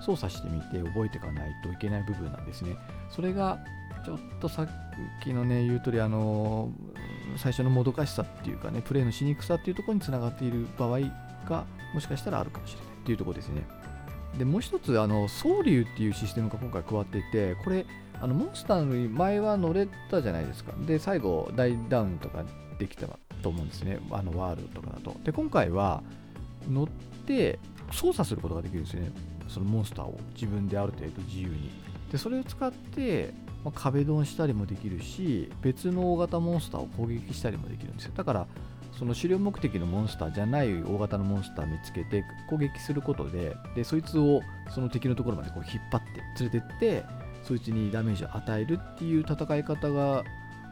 [0.00, 2.76] 操作してみて覚えていかないといけない部分なんですね。
[3.10, 3.58] それが
[4.04, 4.68] ちょっとさっ
[5.22, 6.70] きのね言う通りあの
[7.36, 11.00] 最初のもどかしさっていうかねプレイのしにくさっていうところにつながっている場合
[11.48, 12.94] がもしかしたらあるかもしれない。
[13.04, 13.62] っていうところですね。
[14.38, 17.86] でもう一つあの総流っていうシステムが今回加わっていてこれ
[18.20, 20.72] あのモンスターの前は乗れたじゃないですか。
[20.86, 22.44] で最後大ダウンとか
[22.78, 23.06] できた
[23.42, 24.00] と思うんですね。
[24.10, 25.14] あのワールドとかだと。
[25.22, 26.02] で今回は
[26.68, 26.88] 乗っ
[27.26, 27.58] て
[27.92, 29.12] 操作することができるんですよね。
[29.46, 30.18] そのモンスターを。
[30.34, 31.70] 自分である程度自由に。
[32.10, 38.12] でそれを使ってまあ、壁ドンしたりもできるし別の大型モンスターを攻撃したりもできるんですよ。
[38.14, 38.46] だから
[38.98, 44.40] その狩猟目的のモンスターじゃない大型のモンスター見つけて攻撃することででそいつを
[44.72, 47.04] その敵のところまでこう引っ張って連れてって
[47.42, 50.22] そいつにダメージを与えるっていう戦い方が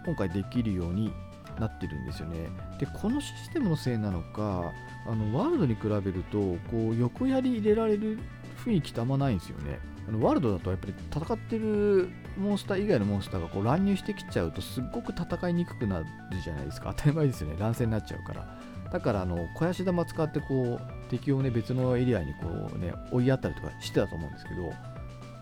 [0.07, 1.13] 今回できるように
[1.59, 2.49] なってるんですよね。
[2.79, 4.73] でこのシステムのせいなのか
[5.07, 6.39] あのワールドに比べると
[6.71, 8.19] こう横槍入れられる
[8.65, 9.81] 雰囲気ってあんまないんですよね。
[10.09, 16.07] ワールドだとやっぱり戦ってるモンスター以外のモンスターがこう乱入してきちゃうとすっごく戦いにくくなる
[16.43, 16.93] じゃないですか。
[16.97, 17.57] 当たり前ですよね。
[17.59, 18.59] 乱戦になっちゃうから。
[18.91, 24.71] だからあの肥やし玉使ってこう敵をね別のエリアにこうね追いやったりとかしてたと思うんですけど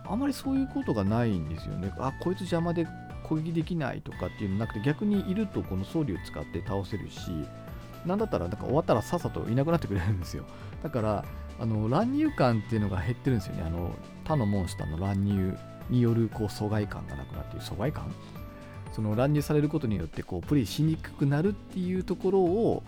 [0.06, 1.92] あまりそういうことがないんですよね。
[1.98, 2.86] あこいつ邪魔で
[3.24, 7.30] 攻撃できないとかっていうのなくて逆にいるとこの総理を使って倒せるし
[8.06, 10.44] なんだったらなんか終わったらさっさといなくなってくれるんですよ。
[10.82, 11.24] だから
[11.60, 13.64] あの乱入感っていうのが減ってるんですよね。
[13.66, 13.94] あの
[14.30, 15.56] 他のモンスターの乱入
[15.88, 18.14] によるこう疎外感がなくなっている疎外感？
[18.92, 22.84] その乱入されることによってこうプレイしにくくなるっていうところを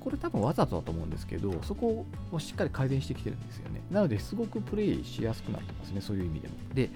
[0.00, 3.80] これ多分わざとだと思うんですけどそこをしっかり改善してきてるんですよね。
[3.90, 6.54] なのですごくプレイしやすくなってますねそういう意味でも。
[6.74, 6.90] で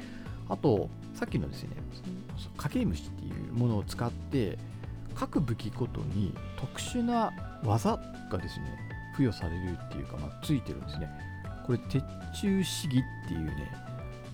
[0.50, 1.70] あとさっきのですね
[2.58, 4.58] かけ虫っていうものを使って
[5.14, 7.32] 各武器ごとに特殊な
[7.64, 7.98] 技
[8.30, 8.78] がですね
[9.12, 11.08] 付与されるっていうか、まあ、ついてるんですね。
[11.66, 13.85] これ鉄柱試技っていうね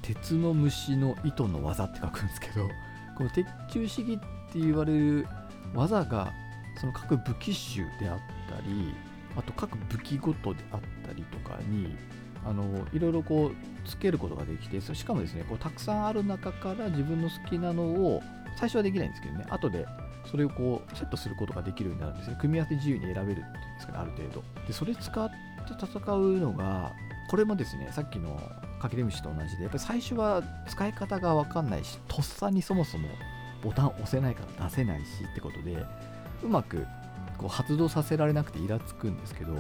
[0.02, 2.68] 鉄の虫の糸の技って書くんですけど
[3.16, 5.26] この鉄柱試技って言われる
[5.74, 6.32] 技が
[6.80, 8.94] その各武器種であったり
[9.36, 11.96] あと各武器ごとであったりとかに
[12.44, 18.22] あのいろいろこうつけることができてしかもですねこうたくさんある中から自分の好きなのを
[18.58, 19.86] 最初はできないんですけどね後で
[20.30, 22.36] それをこうセットすることができるようになるんですね。
[22.40, 24.44] 組み合わせ自由に選べるっていうんですかねある程度。
[24.66, 25.36] でそれ使って
[25.84, 26.92] 戦うのが
[27.28, 28.40] これもですねさっきの
[28.82, 33.08] かけり虫と同じでやっぱり最初は使い方が分かんないしとっさにそもそも
[33.62, 35.86] ボタン押せないから出せないしってことで
[36.42, 36.84] うまく
[37.38, 39.54] こう発動させられなくてイラつくんですけど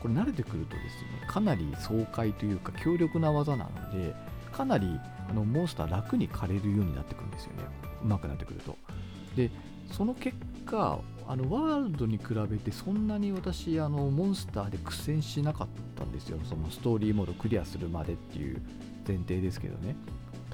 [0.00, 4.14] これ慣れてくるとですねかなり爽快というか強力な技なので
[4.52, 4.86] かなり
[5.28, 7.62] あのモンスター楽に狩れるようになってくるんですよね。
[8.02, 8.76] うまくなってくると。
[9.36, 9.50] で
[9.90, 16.38] その結果あのワールドに比べてそんなに私あのモンスターで苦戦しなかったんですよ。
[16.44, 18.60] そのストーリーモードクリアするまでっていう
[19.06, 19.94] 前提ですけどね。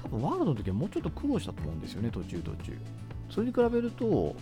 [0.01, 2.77] 多分ワールドの時はもうちょっと苦労したと思うんですよね途中途中。
[3.29, 4.35] それに比べると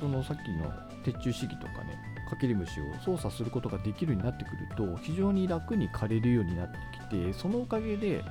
[0.00, 0.72] そのさっきの
[1.04, 8.24] 鉄柱試技とかねかけり虫を操作することができるようになってくると非常に楽に狩れるようになってきてそのおかげで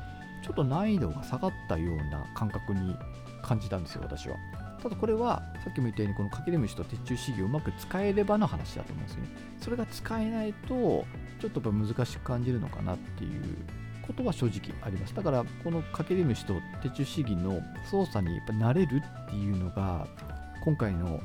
[0.43, 2.95] ちょっと難易度が下がったような感覚に
[3.41, 4.35] 感じたんですよ私は。
[4.81, 9.29] ただこれはさっきも言ったようにこのかけり虫と鉄柱試技をうまく使えればの話だと思うんですよね。
[9.59, 11.05] それが使えないと
[11.39, 13.57] ちょっとやっぱ難しく感じるのかなっていう
[14.05, 15.15] ことは正直あります。
[15.15, 20.07] だからこのかけり虫と鉄柱試技の操作にやっぱ慣れるっていうのが
[20.63, 21.19] 今回の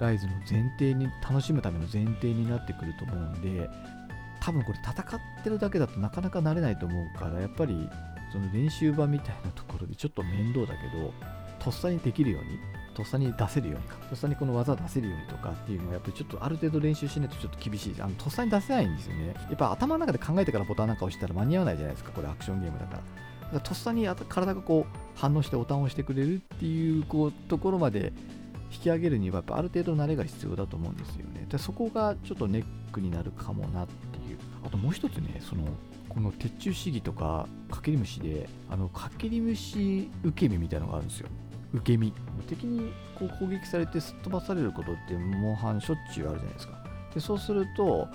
[0.00, 3.70] ライズの前提に楽しむための前提になってくると思うんで
[4.40, 7.88] 多分これ戦ってるだけだとなかなか慣れないと思うからやっぱり
[8.32, 11.12] その練習場みたいなところでちょっと面倒だけど
[11.58, 12.58] とっさにできるように
[12.96, 17.94] とっさに出せるようにかとっさにこの技出せるようにとかっていうのはやっぱりちょっとある程度練習しないとちょっと厳しい。
[18.00, 19.34] あのとっさに出せないんですよね。
[19.36, 22.98] やっぱ頭の中で考えてからボタンなんか押したら間に合わないじゃないですかこれアクションゲームだから。
[22.98, 23.04] だか
[23.52, 28.14] らとっさに体がこう反応してボタンを押してくれるっていうこうところまで
[28.72, 31.46] 引き上げるにはやっぱある程度慣れが必要だと思うんですよね。
[31.50, 34.38] でそこがちょっとネックになるかもなっていう。
[34.64, 35.64] あともう一つねその
[36.08, 41.28] この鉄柱試技とかかけり虫であのかけり虫受け身みたいなのがあるんですよ。
[41.72, 42.12] 受け身。
[42.48, 46.74] 敵にこう攻撃されてすっ飛ばされることってモンハンしょっちゅうあるじゃないですか。
[47.14, 48.08] でそうすると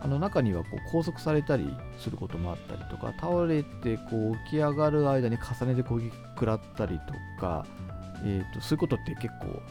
[0.00, 7.64] あの中にはこう拘束されたりすることもあったりとか倒れてこう起き上がる間に重ねて攻撃食らったりとか、
[8.22, 9.62] えー、とそういうことって結構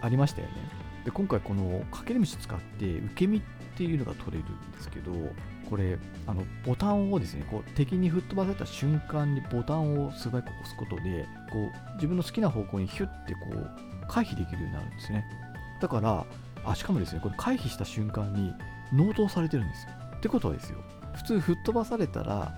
[0.00, 0.54] ありましたよね。
[1.04, 3.40] で今回このかけ虫使って受け身っ
[3.80, 5.10] ていうのが取れるんですけど
[5.70, 13.70] これあのボタンをですねこう敵に吹っ飛ばされた瞬間にボタンを素早く押すことでこう自分の好きな方向にヒュッてこう
[14.06, 15.24] 回避できるようになるんですね。
[15.80, 16.26] だから
[16.66, 18.52] あしかもですねこれ回避した瞬間に
[18.92, 19.92] 納刀されてるんですよ。
[20.18, 20.78] ってことはですよ。
[21.14, 22.52] 普通吹っ飛ばされたら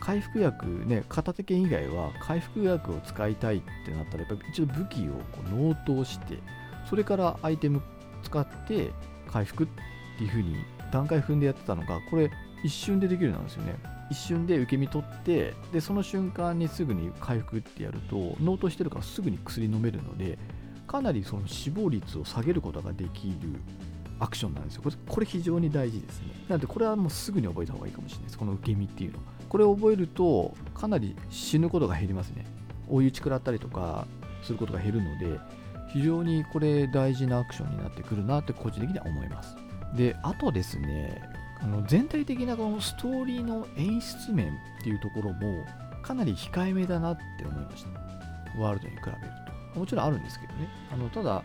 [0.00, 6.38] 回復薬ね片手剣以外は回復薬を使いたいってなったらやっぱり一度武器をこう納刀して
[6.90, 7.80] それからアイテム
[8.24, 8.90] 使って
[9.30, 9.66] 回復っ
[10.14, 10.56] っていう風に
[10.92, 12.30] 段階踏んでやってたのがこれ
[12.62, 13.74] 一瞬でできるようなんですよね。
[14.10, 20.38] 一瞬で受け身取ってでその瞬間にすぐに回復ってやると納刀してるからすぐに薬飲めるので
[20.86, 23.34] かなりその死亡率を下げることができる
[24.20, 24.82] アクションなんですよ。
[24.82, 26.28] これこれ非常に大事ですね。
[26.48, 28.38] なのでこれはもうすぐに覚えた方がいいかもしれないです。
[28.38, 32.46] この受け身っていうのこれを覚えるとかなり死ぬことが減りますね。
[32.88, 34.06] 追い打ち食らったりとか
[34.42, 35.40] することが減るので
[35.92, 39.63] 非常にこれ大事なアクションになってくるなって個人的には思います。
[39.94, 41.22] であとですね
[41.60, 45.64] あの全体的なこのストーリーの演出面っていうところも
[46.02, 48.60] かなり控えめだなって思いました。
[48.60, 49.18] ワールドに比べる
[49.72, 49.80] と。
[49.80, 50.68] もちろんあるんですけどね。
[50.92, 51.42] あのただ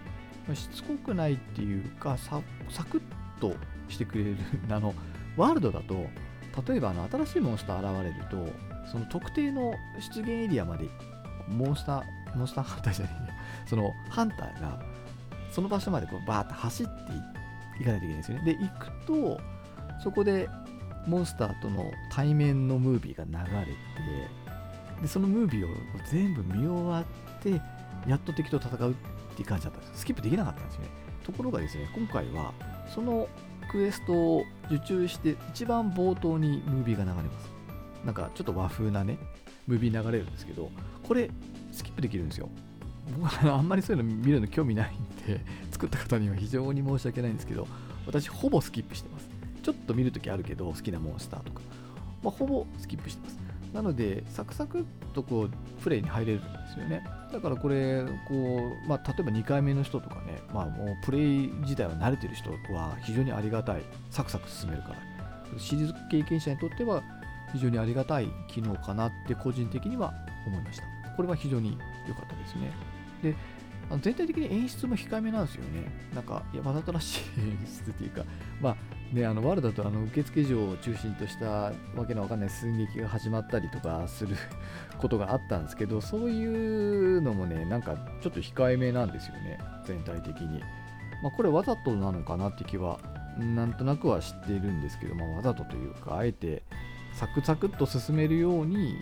[0.56, 2.42] しつこくないっていうかサ
[2.84, 3.02] クッ
[3.40, 3.56] と
[3.88, 4.38] してくれる
[4.70, 4.94] あの
[5.38, 6.08] ワールドだと
[6.68, 8.52] 例えばあの新しいモンスター現れると
[8.92, 10.90] その特定の出現エリアまで
[11.48, 13.30] モンスターモンスターハンターじゃないね
[13.66, 14.82] そのハンターが
[15.52, 16.96] その場所までこうバーッと走ってい
[17.80, 18.46] 行かないといけないんですよね。
[18.46, 19.42] で行くと
[20.04, 20.50] そこで
[21.08, 23.72] モンスターとの対面のムービーが流れて
[25.02, 25.70] でそのムービーを
[26.12, 27.62] 全部見終わって
[28.08, 28.96] やっと敵と戦うっ
[29.36, 30.88] ていう感じだったんですスキップできなかったんですよね。
[31.24, 32.54] ところがですね今回は
[32.94, 33.28] その
[33.72, 37.52] クエストを受注して一番冒頭にムービーが流れます。
[38.04, 39.18] なんかちょっと和風なね
[39.68, 40.72] ムービー流れるんですけど
[41.04, 41.30] これ
[41.72, 42.50] スキップできるんですよ。
[43.18, 45.42] 僕 はあんまりそういうの見るの興味ないんで
[45.72, 47.68] 作った方には非常に申し訳ないんですけど
[48.06, 49.30] 私ほぼスキップしてます。
[49.62, 51.62] ちょっと見るときあるけど好きなモンスターとか、
[52.24, 53.40] まあ、ほぼスキップしてます。
[53.74, 55.52] なのでサクサクとこう
[55.84, 57.04] プレイに入れるんですよね。
[57.32, 63.84] だからこれこう、まあ、例えば2回目の人とかね、まあ、もうプレイ自体は慣れてる人は非常にありがたい。
[64.10, 64.96] サクサク進めるから。
[65.60, 67.04] シリーズ経験者にとっては
[67.52, 70.14] 非常にありがたい機能かなって個人的には
[70.46, 70.84] 思いました。
[71.16, 72.72] これは非常に良かったですね。
[73.22, 73.36] で
[73.90, 75.92] あの全体的に演出も控えめなんですよね。
[76.14, 78.24] なんか、いや、わざとらしい演出っていうか、
[78.62, 78.76] まあ、
[79.16, 81.74] ね、あのワールドだとあの受付所を中心としたわ
[82.08, 84.36] けのわかんない寸劇が始まったりとかする
[85.00, 86.46] ことがあったんですけど、 そうい
[87.18, 90.62] うのもね、なんかちょっと控えめなんですよね、全体的に。
[91.24, 93.00] まあ、これわざとなのかなって気は、
[93.40, 96.62] なんとなくは知っているんですけど、まあ、わざとというか、あえて
[97.14, 98.98] サクサクっと進めるように、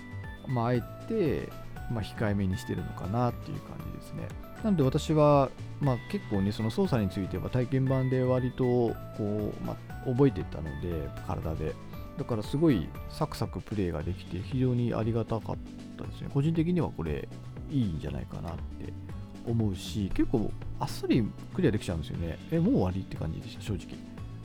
[0.48, 1.50] まあ、あえて、
[1.92, 4.28] まあ、控えめにしてるのかなっていう感じですね。
[4.64, 11.76] なので私は、まあ、結構ね、その操作については体験版で割とこう、まあ、覚えていたので、体で。
[12.18, 15.56] だからすごいサクサクプレイができて非常にありがたかっ
[15.98, 16.30] たですね。
[16.34, 17.30] 個人的にはこれ
[17.70, 18.92] いいんじゃないかなって
[19.46, 21.24] 思うし、結構あっさり
[21.54, 22.40] クリアできちゃうんですよね。
[22.52, 23.96] え、もう終わりって感じでした、正直。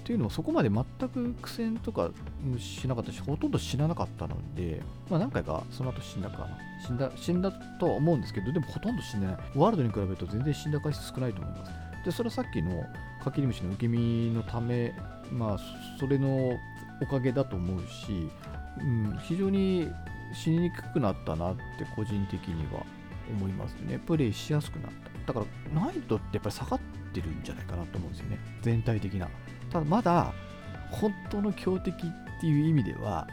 [0.02, 2.10] っていうのはそこまで全く苦戦とか
[2.58, 6.58] しなかったし、ほとんど死ななかったので、まあ何回かその後死んだかな。
[6.84, 9.36] 死んだ、死んだとは思うんですけど、でもほとんど死んでない。
[9.54, 11.72] ワールドに比べると全然死んだ回数少ないと思います。
[12.04, 12.84] で、それはさっきの
[13.22, 14.92] カキリムシの受け身のため、
[15.30, 15.58] まあ、
[16.00, 16.50] それの
[17.00, 18.28] おかげだと思うし、
[18.80, 19.88] うん、非常に
[20.34, 22.84] 死ににくくなったなって個人的には
[23.30, 24.00] 思いますね。
[24.00, 24.90] プレイしやすくなっ
[25.26, 25.32] た。
[25.32, 26.80] だからナイトってやっぱり下がっ
[27.14, 28.38] てるんじゃないかなと思うんですよね。
[28.62, 29.28] 全体的な。
[29.72, 30.32] ただまだ
[30.90, 33.26] 本当の強敵っていう意味では、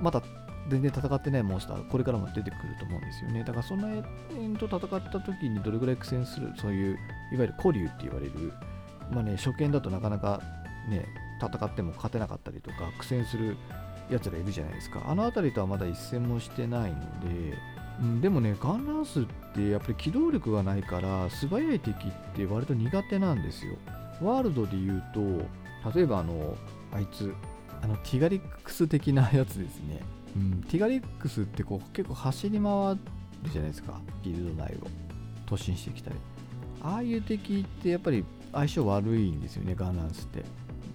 [0.00, 0.22] まだ
[0.68, 3.42] 全然戦ってないモンスター、これからも出てくると思うんですよね。
[3.42, 8.52] だからその辺と戦った時にどれぐらい苦戦する、そういういわゆる古流って言われる、
[9.10, 10.40] まあね、初見だとなかなか
[10.88, 11.06] ね、
[11.40, 13.56] 戦っても勝てなかったりとか、苦戦する
[14.10, 15.02] やつらいるじゃないですか。
[15.06, 17.58] あの辺りとはまだ一戦もしてないので、
[18.04, 19.24] ん、でもね、ガンランスっ
[19.54, 23.76] てやっぱり機動力がないから、素早い敵って割と苦手なんですよ。
[24.22, 25.20] ワールドで言うと、
[25.94, 26.56] 例えばあの、
[26.92, 27.34] あいつ、
[27.82, 30.00] あのティガリックス的なやつですね。
[30.36, 32.98] うん、ティガリックスってこう結構走り回る
[33.50, 34.86] じゃないですか、ギルド内を
[35.46, 36.16] 突進してきたり。
[36.82, 40.44] ああいう敵ってやっぱり相性悪いんですよね、ガンランスって。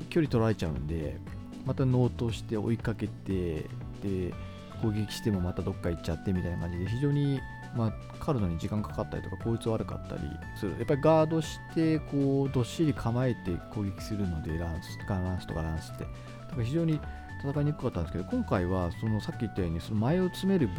[0.09, 1.19] 距離取られちゃうんで、
[1.65, 3.65] また納刀して追いかけて、
[4.03, 4.33] で、
[4.81, 7.39] 攻撃してもまたどっか行っちゃってみたいな感じで、非常に、
[7.75, 10.21] まあ、狩るのに時間かかったりとか、効率悪かったり
[10.55, 10.71] する。
[10.77, 16.03] やっぱりガードして、こう、どっしり構えて攻撃するので、ランス、ガンランスとかランスって。
[16.03, 16.09] だ
[16.51, 16.99] から非常に
[17.43, 20.69] 戦いにくかったんですけど、今回はそのさっき言ったように、その前を詰める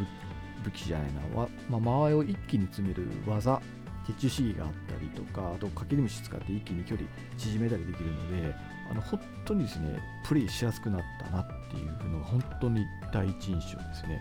[0.65, 3.61] 武器じゃないな、わまあ、前を一気に詰める技、
[4.07, 8.55] 鉄柱試技があったりとか、あとかける虫使って一気に距離縮めたりできるので、
[8.91, 14.21] あの本当にですね、プレイしやすくなったなっていうのが本当に第一印象ですね。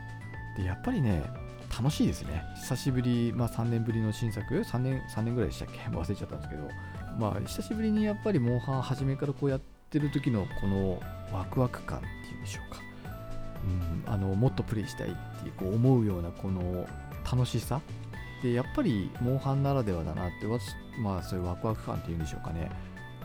[0.58, 1.24] で、やっぱりね、
[1.78, 2.44] 楽しいですね。
[2.56, 5.80] 久しぶり、まあ3年ぶりの新作、3年、3年ぐらいでしたっけ？
[5.96, 6.70] 忘れちゃったんですけど、
[7.20, 11.02] まあ久しぶりにやっぱりモンハン初めからこうやってる時のこの
[11.34, 12.80] ワクワク感っていうんでしょうか、
[14.06, 16.88] うん、あのもっとプレイしたいっていうこう思うようなこの
[17.30, 17.82] 楽しさ。
[18.44, 20.46] でやっぱりモンハンならではだなって
[21.02, 22.70] まあそういうワクワク感っていうんでしょうかね。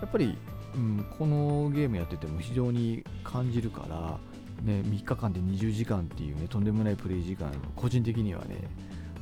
[0.01, 0.39] やっぱり、
[0.75, 4.19] うん、このゲームやってても非常に感じるから
[4.63, 8.57] ね、3日間で20時間っていうね、とんでもないプレイ時間、個人的にはね、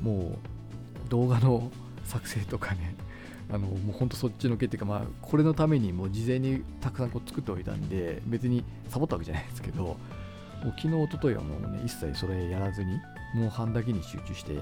[0.02, 0.38] も
[1.06, 1.70] う動画の
[2.04, 2.94] 作成とかね、
[3.50, 9.96] あのもうほんとそっちのけっていうか、まあ、これのためにもう事前にたくさんこう作っておいたんで、別にサボったわけじゃないですけど、も
[10.64, 12.94] う昨日、おとといはもうね、一切それやらずに、
[13.34, 14.54] もう半だけに集中して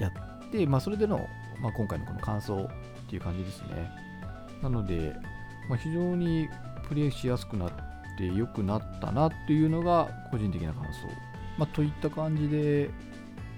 [0.00, 1.26] やって、まあ、それでの、
[1.60, 2.68] まあ、今回のこの感想っ
[3.08, 3.90] ていう感じですね。
[4.62, 5.14] なので、
[5.68, 6.48] まあ、非常に
[6.88, 11.08] プレイしやすくなって良くなったなっていうのが個人的な感想。
[11.58, 12.90] まあ、といった感じで、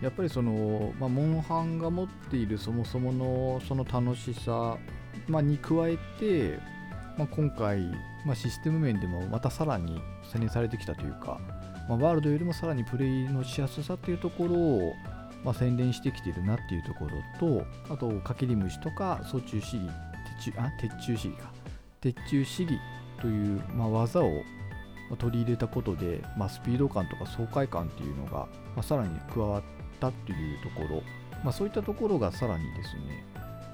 [0.03, 4.77] やっぱりその、まあ、モンハンが持っているそもそものその楽しさ、
[5.27, 6.59] まあ、に加えて、
[7.17, 7.81] まあ、今回、
[8.27, 10.01] まあ、システム面でもまたさらに
[10.31, 11.41] 洗練されてきたというか、
[11.89, 14.95] まあ、ワールドよりもさらにプレイのしやすさっていうところを、
[15.45, 19.91] まあ、洗練してきてるなっていうところとあとかけり虫とか総中試技
[20.39, 21.53] 鉄柱あ鉄柱試技か
[22.03, 22.79] 鉄柱試技
[23.21, 24.43] という、まあ、技を
[25.19, 28.49] 取り入れたことで、まあ、スピード感とか爽快感っていうのが、ま
[28.79, 29.63] あ、さらに加わっ
[30.01, 31.03] たっていうところ、
[31.45, 33.25] まあ、そういったところがさらにですね、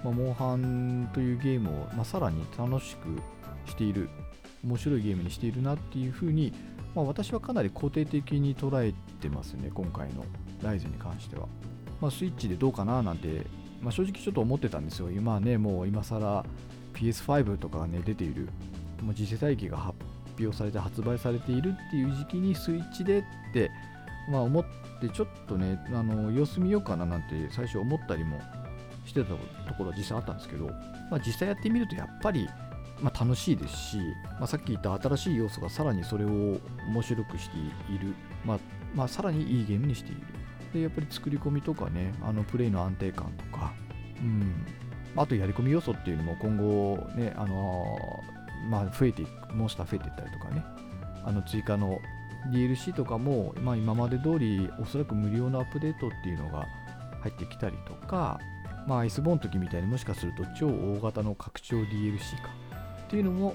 [0.04, 3.18] ま、モンハンというゲームを、ま、さらに楽しく
[3.70, 4.08] している
[4.64, 6.52] 面白いゲームにしているなっていうふうに、
[6.94, 10.24] ま、私はかなり肯定的に捉えてますね今回の
[10.62, 11.48] ライズに関しては、
[12.00, 13.46] ま、スイッチでどうかななんて、
[13.80, 15.10] ま、正直ちょっと思ってたんですよ。
[15.10, 16.44] 今ねもう今更
[16.94, 18.48] PS5 とかがね出ている
[19.02, 19.98] もう次世代機が発
[20.38, 23.22] 表されて発売されているっていう時期にスイッチでっ
[23.52, 23.70] て、
[24.30, 24.64] まあ、思っ
[25.00, 28.40] てちょっとねあの様子見ようかななんて最初思ったりも
[29.04, 29.36] してたと
[29.76, 30.66] ころは実際あったんですけど、
[31.10, 32.48] まあ、実際やってみるとやっぱり、
[33.00, 33.96] まあ、楽しいですし、
[34.38, 36.28] まあ、さっき言った新しい要素がさらにそれを
[36.86, 37.56] 面白くして
[37.92, 38.58] いる、まあ
[38.94, 40.20] まあ、さらにいいゲームにしている。
[40.72, 43.74] でやっぱり作り込みとかねあのプレイの安定感とか、
[44.20, 44.64] うん、
[45.16, 48.22] あとやり込み要素っていうのも今後ね、あの
[48.68, 50.64] まあ、増えていく、モンスター増えていったりとかね、
[51.24, 52.00] あの追加の
[52.50, 56.66] DLC とかも、まあ、今まで通りおそらく無料のアップデートっていうのが
[57.20, 58.40] 入ってきたりとか、
[58.86, 62.50] まあ、アイスボーンの時みたいにもしかすると超大型の拡張 DLC か
[63.06, 63.54] っていうのも、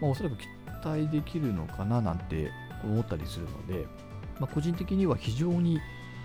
[0.00, 0.46] まあ、おそらく期
[0.84, 2.50] 待できるのかななんて
[2.82, 3.86] 思ったりするので、
[4.40, 5.80] まあ、個人的には非常に、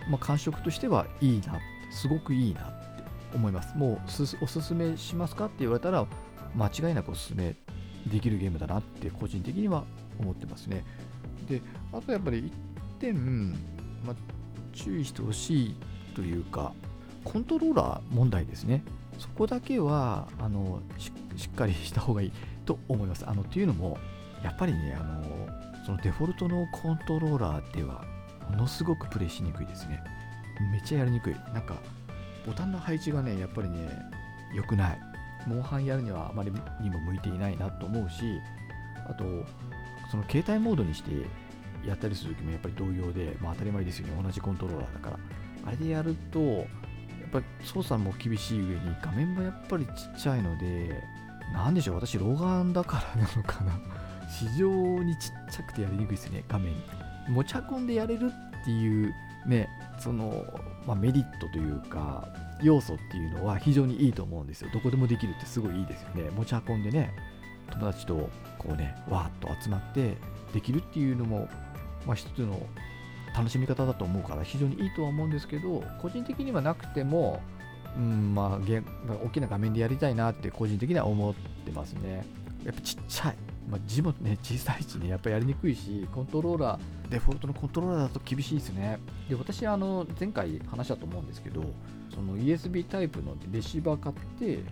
[0.10, 1.60] まあ、感触としてはいいな
[1.92, 2.66] すごくいいなっ
[2.98, 3.04] て
[3.36, 3.78] 思います。
[3.78, 4.02] もう
[4.44, 6.06] おすすめしますかって言われたら
[6.56, 7.56] 間違いなくおすすめ
[8.10, 9.84] できるゲームだなって個人的には
[10.20, 10.84] 思ってますね。
[11.48, 11.62] で、
[11.94, 12.54] あとやっぱり一
[13.00, 13.52] 点、
[14.06, 14.16] ま、
[14.74, 15.76] 注意してほしい
[16.16, 16.74] というか、
[17.24, 18.84] コントローラー問題ですね。
[19.18, 21.12] そこだけはあのし
[21.52, 22.32] っかりした方がいい
[22.66, 23.28] と思います。
[23.28, 23.98] あのっていうのも、
[24.44, 25.48] やっぱりね、あの
[25.86, 28.06] そのデフォルトのコントローラーでは、
[28.50, 30.02] ものすごくプレイしにくいですね。
[30.72, 31.34] めっちゃやりにくい。
[31.54, 31.76] なんか、
[32.46, 33.90] ボタンの配置がね、やっぱりね、
[34.54, 35.09] 良くない。
[35.48, 38.40] モンハンやるにはあまりにも向いていないなと思うし
[39.10, 39.24] あと
[40.12, 41.12] その携帯モードにして
[41.86, 44.22] やったりする時もやっぱり同様で、まあ、当たり前ですよね。
[44.22, 45.20] 同じコントローラーだから。
[45.66, 46.68] あれでやるとやっ
[47.32, 51.04] ぱり操作も厳しい上に画面もやっぱりちっちゃいので
[51.54, 53.80] なんでしょう私老眼だからなのかな。
[54.30, 54.70] 非常
[55.04, 56.74] にちっちゃくてやりにくいですね画面。
[57.30, 58.32] 持ち運んでやれる
[58.62, 59.14] っていう
[59.46, 59.70] ね
[60.00, 60.46] その、
[60.86, 62.28] まあ、メリットというか
[62.62, 64.70] 要素っていうのは非常にいいと思うんですよ。
[64.74, 66.30] どこでもできるってすごいいいですよね。
[66.36, 67.14] 持ち運んでね、
[67.72, 70.18] 友達とこうね、わーっと集まって
[70.54, 71.48] できるっていうのも、
[72.06, 72.60] まあ、一つの
[73.36, 77.42] 楽しみ方だと思うから非常にいいとは思うんですけど、個人的にはなくても、
[77.96, 78.60] うんまあ、
[79.24, 81.34] 大きな画面でやりたいなって個人的には思っ
[81.66, 82.26] てますね。
[82.66, 83.36] やっぱちっちゃい。
[83.70, 89.00] まあ、字もね、小さいしね、やっぱやりにくいし、コントローラー、デフォルトのコントローラーだと厳しいですね。
[89.30, 91.64] で、私、あの、前回話したと思うんですけど、
[92.14, 94.64] その USB タイプのレシーバー買って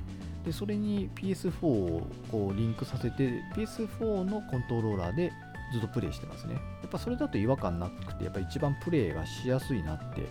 [0.45, 5.31] でそれに PS4 をこうリンクさせて PS4 のコントローラーで
[5.71, 6.53] ずっとプレイしてますね。
[6.53, 10.27] やっぱそれだと違和感なくてやっぱ一番プレイがしやすいなって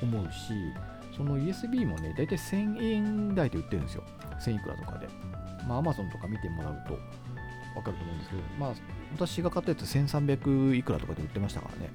[0.00, 0.52] 思うし
[1.16, 4.04] その USB もねだいたい1000円台で売ってるんですよ。
[4.40, 5.08] 1000いくらとかで。
[5.66, 6.98] まあ Amazon とか見てもらうと
[7.78, 8.74] わかると思うんですけどまあ
[9.12, 11.90] 私が買ったやつ1300いくらとかで売ってましたからね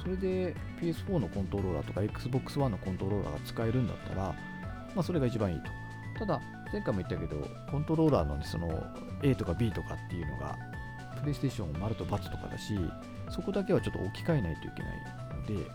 [0.00, 4.22] それで PS4 のコントローラーとか Xbox One のコントローラーが使えるんだったら、
[4.94, 5.70] まあ、それが一番いいと。
[6.18, 6.40] ただ、
[6.72, 8.82] 前回も言ったけど、コントローラーの,、ね、その
[9.22, 10.56] A とか B とかっていうのが、
[11.20, 12.78] プレイステーション丸と×とかだし、
[13.30, 15.70] そこだけはちょっと置き換えないといけないので、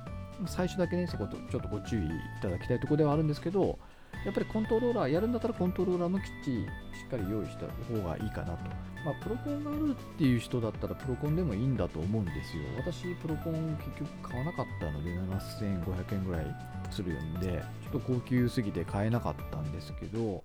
[0.48, 2.10] 最初だけね、そことちょっとご注意い
[2.42, 3.78] ただきたいところではあるんですけど、
[4.26, 6.66] やっぱりコントローラーやるんだったらコントローラーもきっちり
[6.98, 8.70] しっかり用意した方がいいかなと。
[9.06, 12.64] まあ、プロコンがあるっていう人だったらプロコンでもいいんだと思うんですよ。
[12.78, 16.56] 私、プロコン結局買わなかったので7500円ぐらい
[16.90, 20.42] するんで、ちょっと高級すぎて買えなかったんですけど、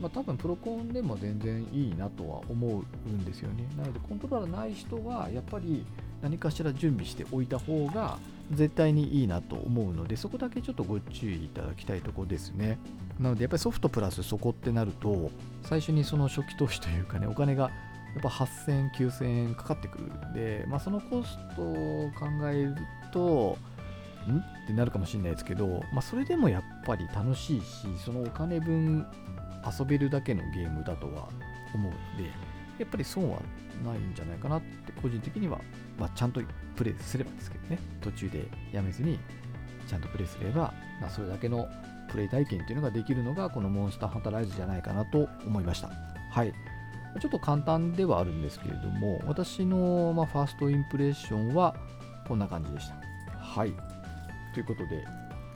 [0.00, 3.66] まあ、多分プロコンでも全然いいなとは思うんですよね。
[3.76, 5.86] なのでコントローラーない人はやっぱり
[6.22, 8.18] 何かしら準備しておいた方が
[8.52, 12.78] 絶対にいいなと思うのでそこだけちょっとご注意いただきたいところですね。
[13.18, 15.30] なのでやっぱりソフトプラスそこってなると
[15.62, 17.70] 最初にその初期投資というかねお金が
[18.16, 22.74] やっぱ8000、9000円かかってくるんで、まあ、そのコストを考える
[23.12, 23.58] と、
[24.26, 24.38] ん？
[24.38, 29.06] ってなるかもしれないですけど、まあ、それでもやっぱり楽しいし、そのお金分
[29.78, 31.28] 遊べるだけのゲームだとは
[31.74, 32.30] 思うので、
[32.78, 33.38] やっぱり損は
[33.84, 35.60] ないんじゃないかなって個人的には、
[35.98, 36.40] まあ、ちゃんと
[36.74, 39.18] プレイすればですけどね、途中でやめずに
[39.86, 41.68] ちゃんとプレイすれば、まあ、それだけの
[42.16, 45.90] プレイ体験っていうのができるのがこのモンスターハンターライズじゃないかなと思いました。
[46.30, 46.54] はい。
[47.20, 51.76] ちょっと簡単ではあるんですけれども、私の、まあ、ファーストインプレッションは
[52.26, 52.94] こんな感じでした。
[53.38, 53.72] はい。
[54.54, 55.04] ということで、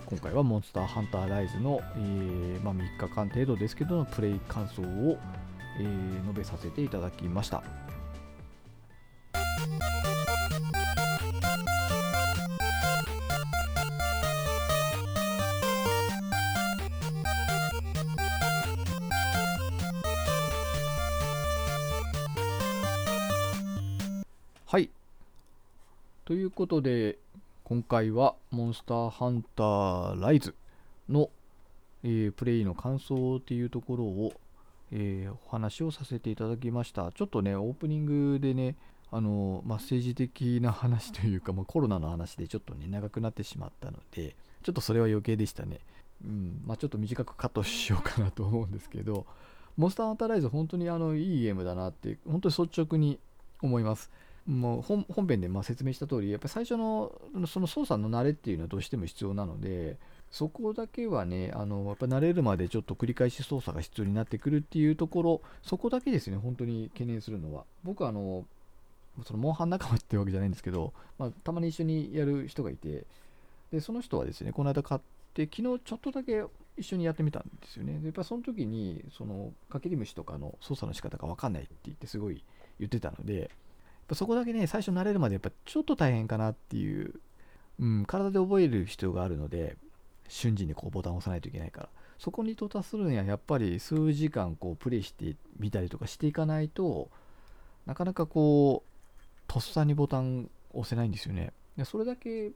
[0.05, 5.19] 今回はモンスターハンターライズの、えー、まあ、3日間程度ですけどのプレイ感想を、
[5.79, 7.63] えー、述べさせていただきました。
[26.31, 27.19] ということで、
[27.65, 30.55] 今回はモンスターハンターライズ
[31.09, 31.29] の、
[32.05, 34.33] えー、プレイの感想っていうところを、
[34.93, 37.11] えー、お話をさせていただきました。
[37.11, 38.77] ちょっとね、オープニングでね、
[39.11, 45.81] あのまあ、政治的な話というか、まあ、コロナの話でちょっとね、長くなってしまったので、ちょっとそれは余計でしたね。
[46.25, 49.27] うんまあ、ちょっと短くカットしようかなと思うんですけど、
[49.77, 53.19] モンスターハンターライズ、本当にあのいいゲームだなって、本当に率直に
[53.61, 54.13] 思います。
[54.51, 57.13] もう本編でま説明した通りやっぱり最初の
[57.47, 59.97] その操作の慣れっていうのはどうしても必要なので
[60.33, 67.65] そこだけはねあのやっぱ慣れるまでちょっと繰り返し操作が必要になってくるっていうところそこだけですね本当に懸念するのは。
[67.85, 68.45] 僕はあの
[69.25, 73.05] そのモンハン仲間っていうわけじゃないんですけど、まあ、たまに一緒にやる人がいて
[73.73, 75.01] でその人はですねこの間買っ
[75.35, 76.45] て昨日ちょっとだけ
[76.77, 77.99] 一緒にやってみたんですよね。
[77.99, 82.43] でやっぱその時にそのかけり虫とかの操作の仕方が分かんないって言ってすごい
[82.81, 83.51] 言ってたので
[84.15, 87.15] そこだけね、最初慣れるまでやっぱちょっと大変かなっていう、
[87.79, 89.77] うん、体で覚える必要があるので、
[90.29, 91.89] 瞬時にこうボタンを押さないといけないから、
[92.21, 97.09] そこに到達するにはやっぱり数時間こうプレイしてみたりとかしていかないと
[97.87, 101.55] なかなかこうとっさにボタン押せないんですよね。
[101.79, 102.53] でそれだけ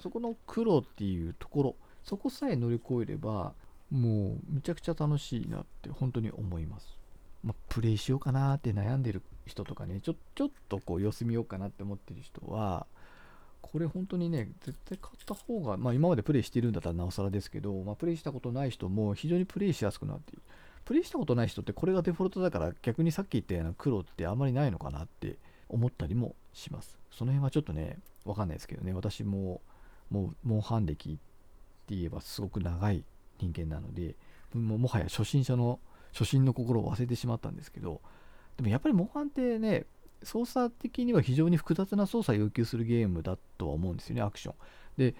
[0.00, 3.54] そこの苦労っていうところそこさえ乗り越えれば
[3.90, 6.98] もうめちゃくちゃ楽しいなって本当に思います。
[7.42, 12.86] まあ、プレイしようかなって悩んでる人とかねちょちょっとこう様子見ようかなって思ってる人は
[13.60, 20.42] これ本当にね絶対買った方が、まあ、今までプレイしてるんだったらなおさらですけど、まあ、プレイしたことない人も非常にプレイしやすくなっている。
[20.84, 25.36] プレイしたことない人ってこれがデフォルトだから逆にさっき言ったような苦労ってあんまりないのかなって
[25.68, 26.96] 思ったりもします。
[27.10, 28.92] その辺はちょっとねわかんないですけどね。
[28.92, 29.60] 私も
[30.10, 31.14] もうモンハン歴っ
[31.86, 33.02] て言えばすごく長い
[33.40, 34.14] 人間なので
[34.54, 35.80] ももはや初心者の
[36.12, 38.00] 初心の心を忘れてしまったんですけど
[38.56, 39.86] でもやっぱりモンハンってね、
[40.22, 44.54] 操作的には非常に複雑な操作を要求するゲームだとは思うんですよね、アクション。
[44.96, 45.14] で、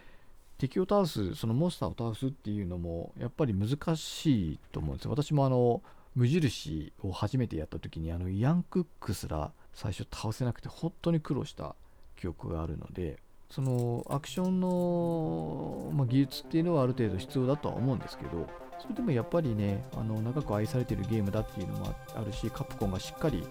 [0.58, 5.10] 敵を倒す、そのモンスターを倒すっていうのも、やっぱり難しいと思うんですよ。
[5.10, 5.82] 私もあの、
[6.14, 11.76] 無印を初めてやった時に、あの、ヤンクックすら最初倒せなくて、本当に苦労した
[12.16, 13.18] 記憶があるので、
[13.50, 18.48] そのアクションの、まあ、技術っていうのはある程度必要だとは思うんですけど、
[18.80, 23.42] それでもやっぱりね、あの長く愛されてるゲームだっていうのもあるし、カプコンがしっかり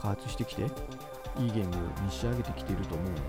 [0.00, 0.70] 開発してきて、いい
[1.52, 3.28] ゲームに仕上げてきていると思うので、こ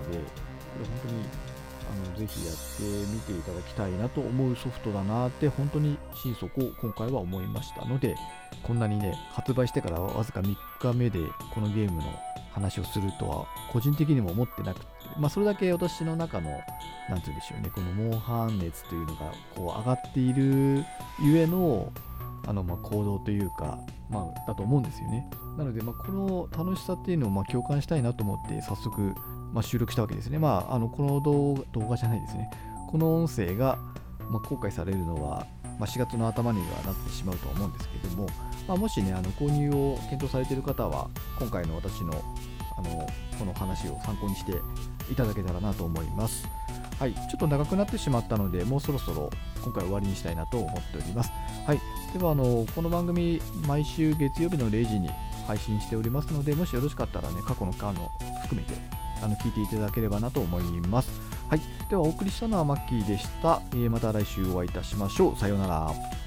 [0.80, 1.52] れ本当に
[1.90, 6.48] あのぜひやってみていただきたいなと思うソフトだなって本当に心底
[6.80, 8.16] 今回は思いましたので
[8.62, 11.18] こんなにね発売してからわずか3日目で
[11.52, 12.04] このゲームの
[12.52, 14.86] 話をするとは個人的にも思ってなくて、
[15.18, 16.50] まあ、それだけ私の中の
[17.08, 17.70] 何て言うんでしょうね。
[17.74, 20.84] このモンハン熱というのがこう上がっている
[21.22, 21.92] ゆえの
[22.46, 23.78] あのま行動というか、
[24.10, 25.28] まあ、だと思うんですよね。
[25.56, 29.14] なので、まあ、この楽しさっていうのをま共感したいなと思って早速、
[29.52, 30.38] ま収録したわけですね。
[30.38, 32.50] まああのこの動画じゃないですね。
[32.90, 33.78] この音声が、
[34.30, 35.46] ま公開されるのは、
[35.78, 38.26] ま4月の頭にはなってしまうとは思うんですけども、
[38.66, 42.12] まあ、もしね、あの購入を検討されている方は、今回の私の
[42.76, 43.06] あの
[43.38, 44.52] この話を参考にして
[45.10, 46.46] いただけたらなと思います。
[47.02, 49.28] はい、ちょっと長くなってしまったので、もうそろそろ
[49.64, 51.32] 今回終わりにしたいなと思っております。
[51.66, 51.80] はい、
[52.16, 55.10] ではあのこの番組毎週月曜日の0時に
[55.48, 58.74] 配信しておりますのでもしよろしかったらね過去の感を含めて
[59.20, 61.10] あの聞いていただければなと思います。
[61.48, 61.60] はい。
[61.90, 65.36] ではお送りしたのはマッキーでした、えーまた来週お会いいたしましょう。
[65.36, 66.21] さようなら。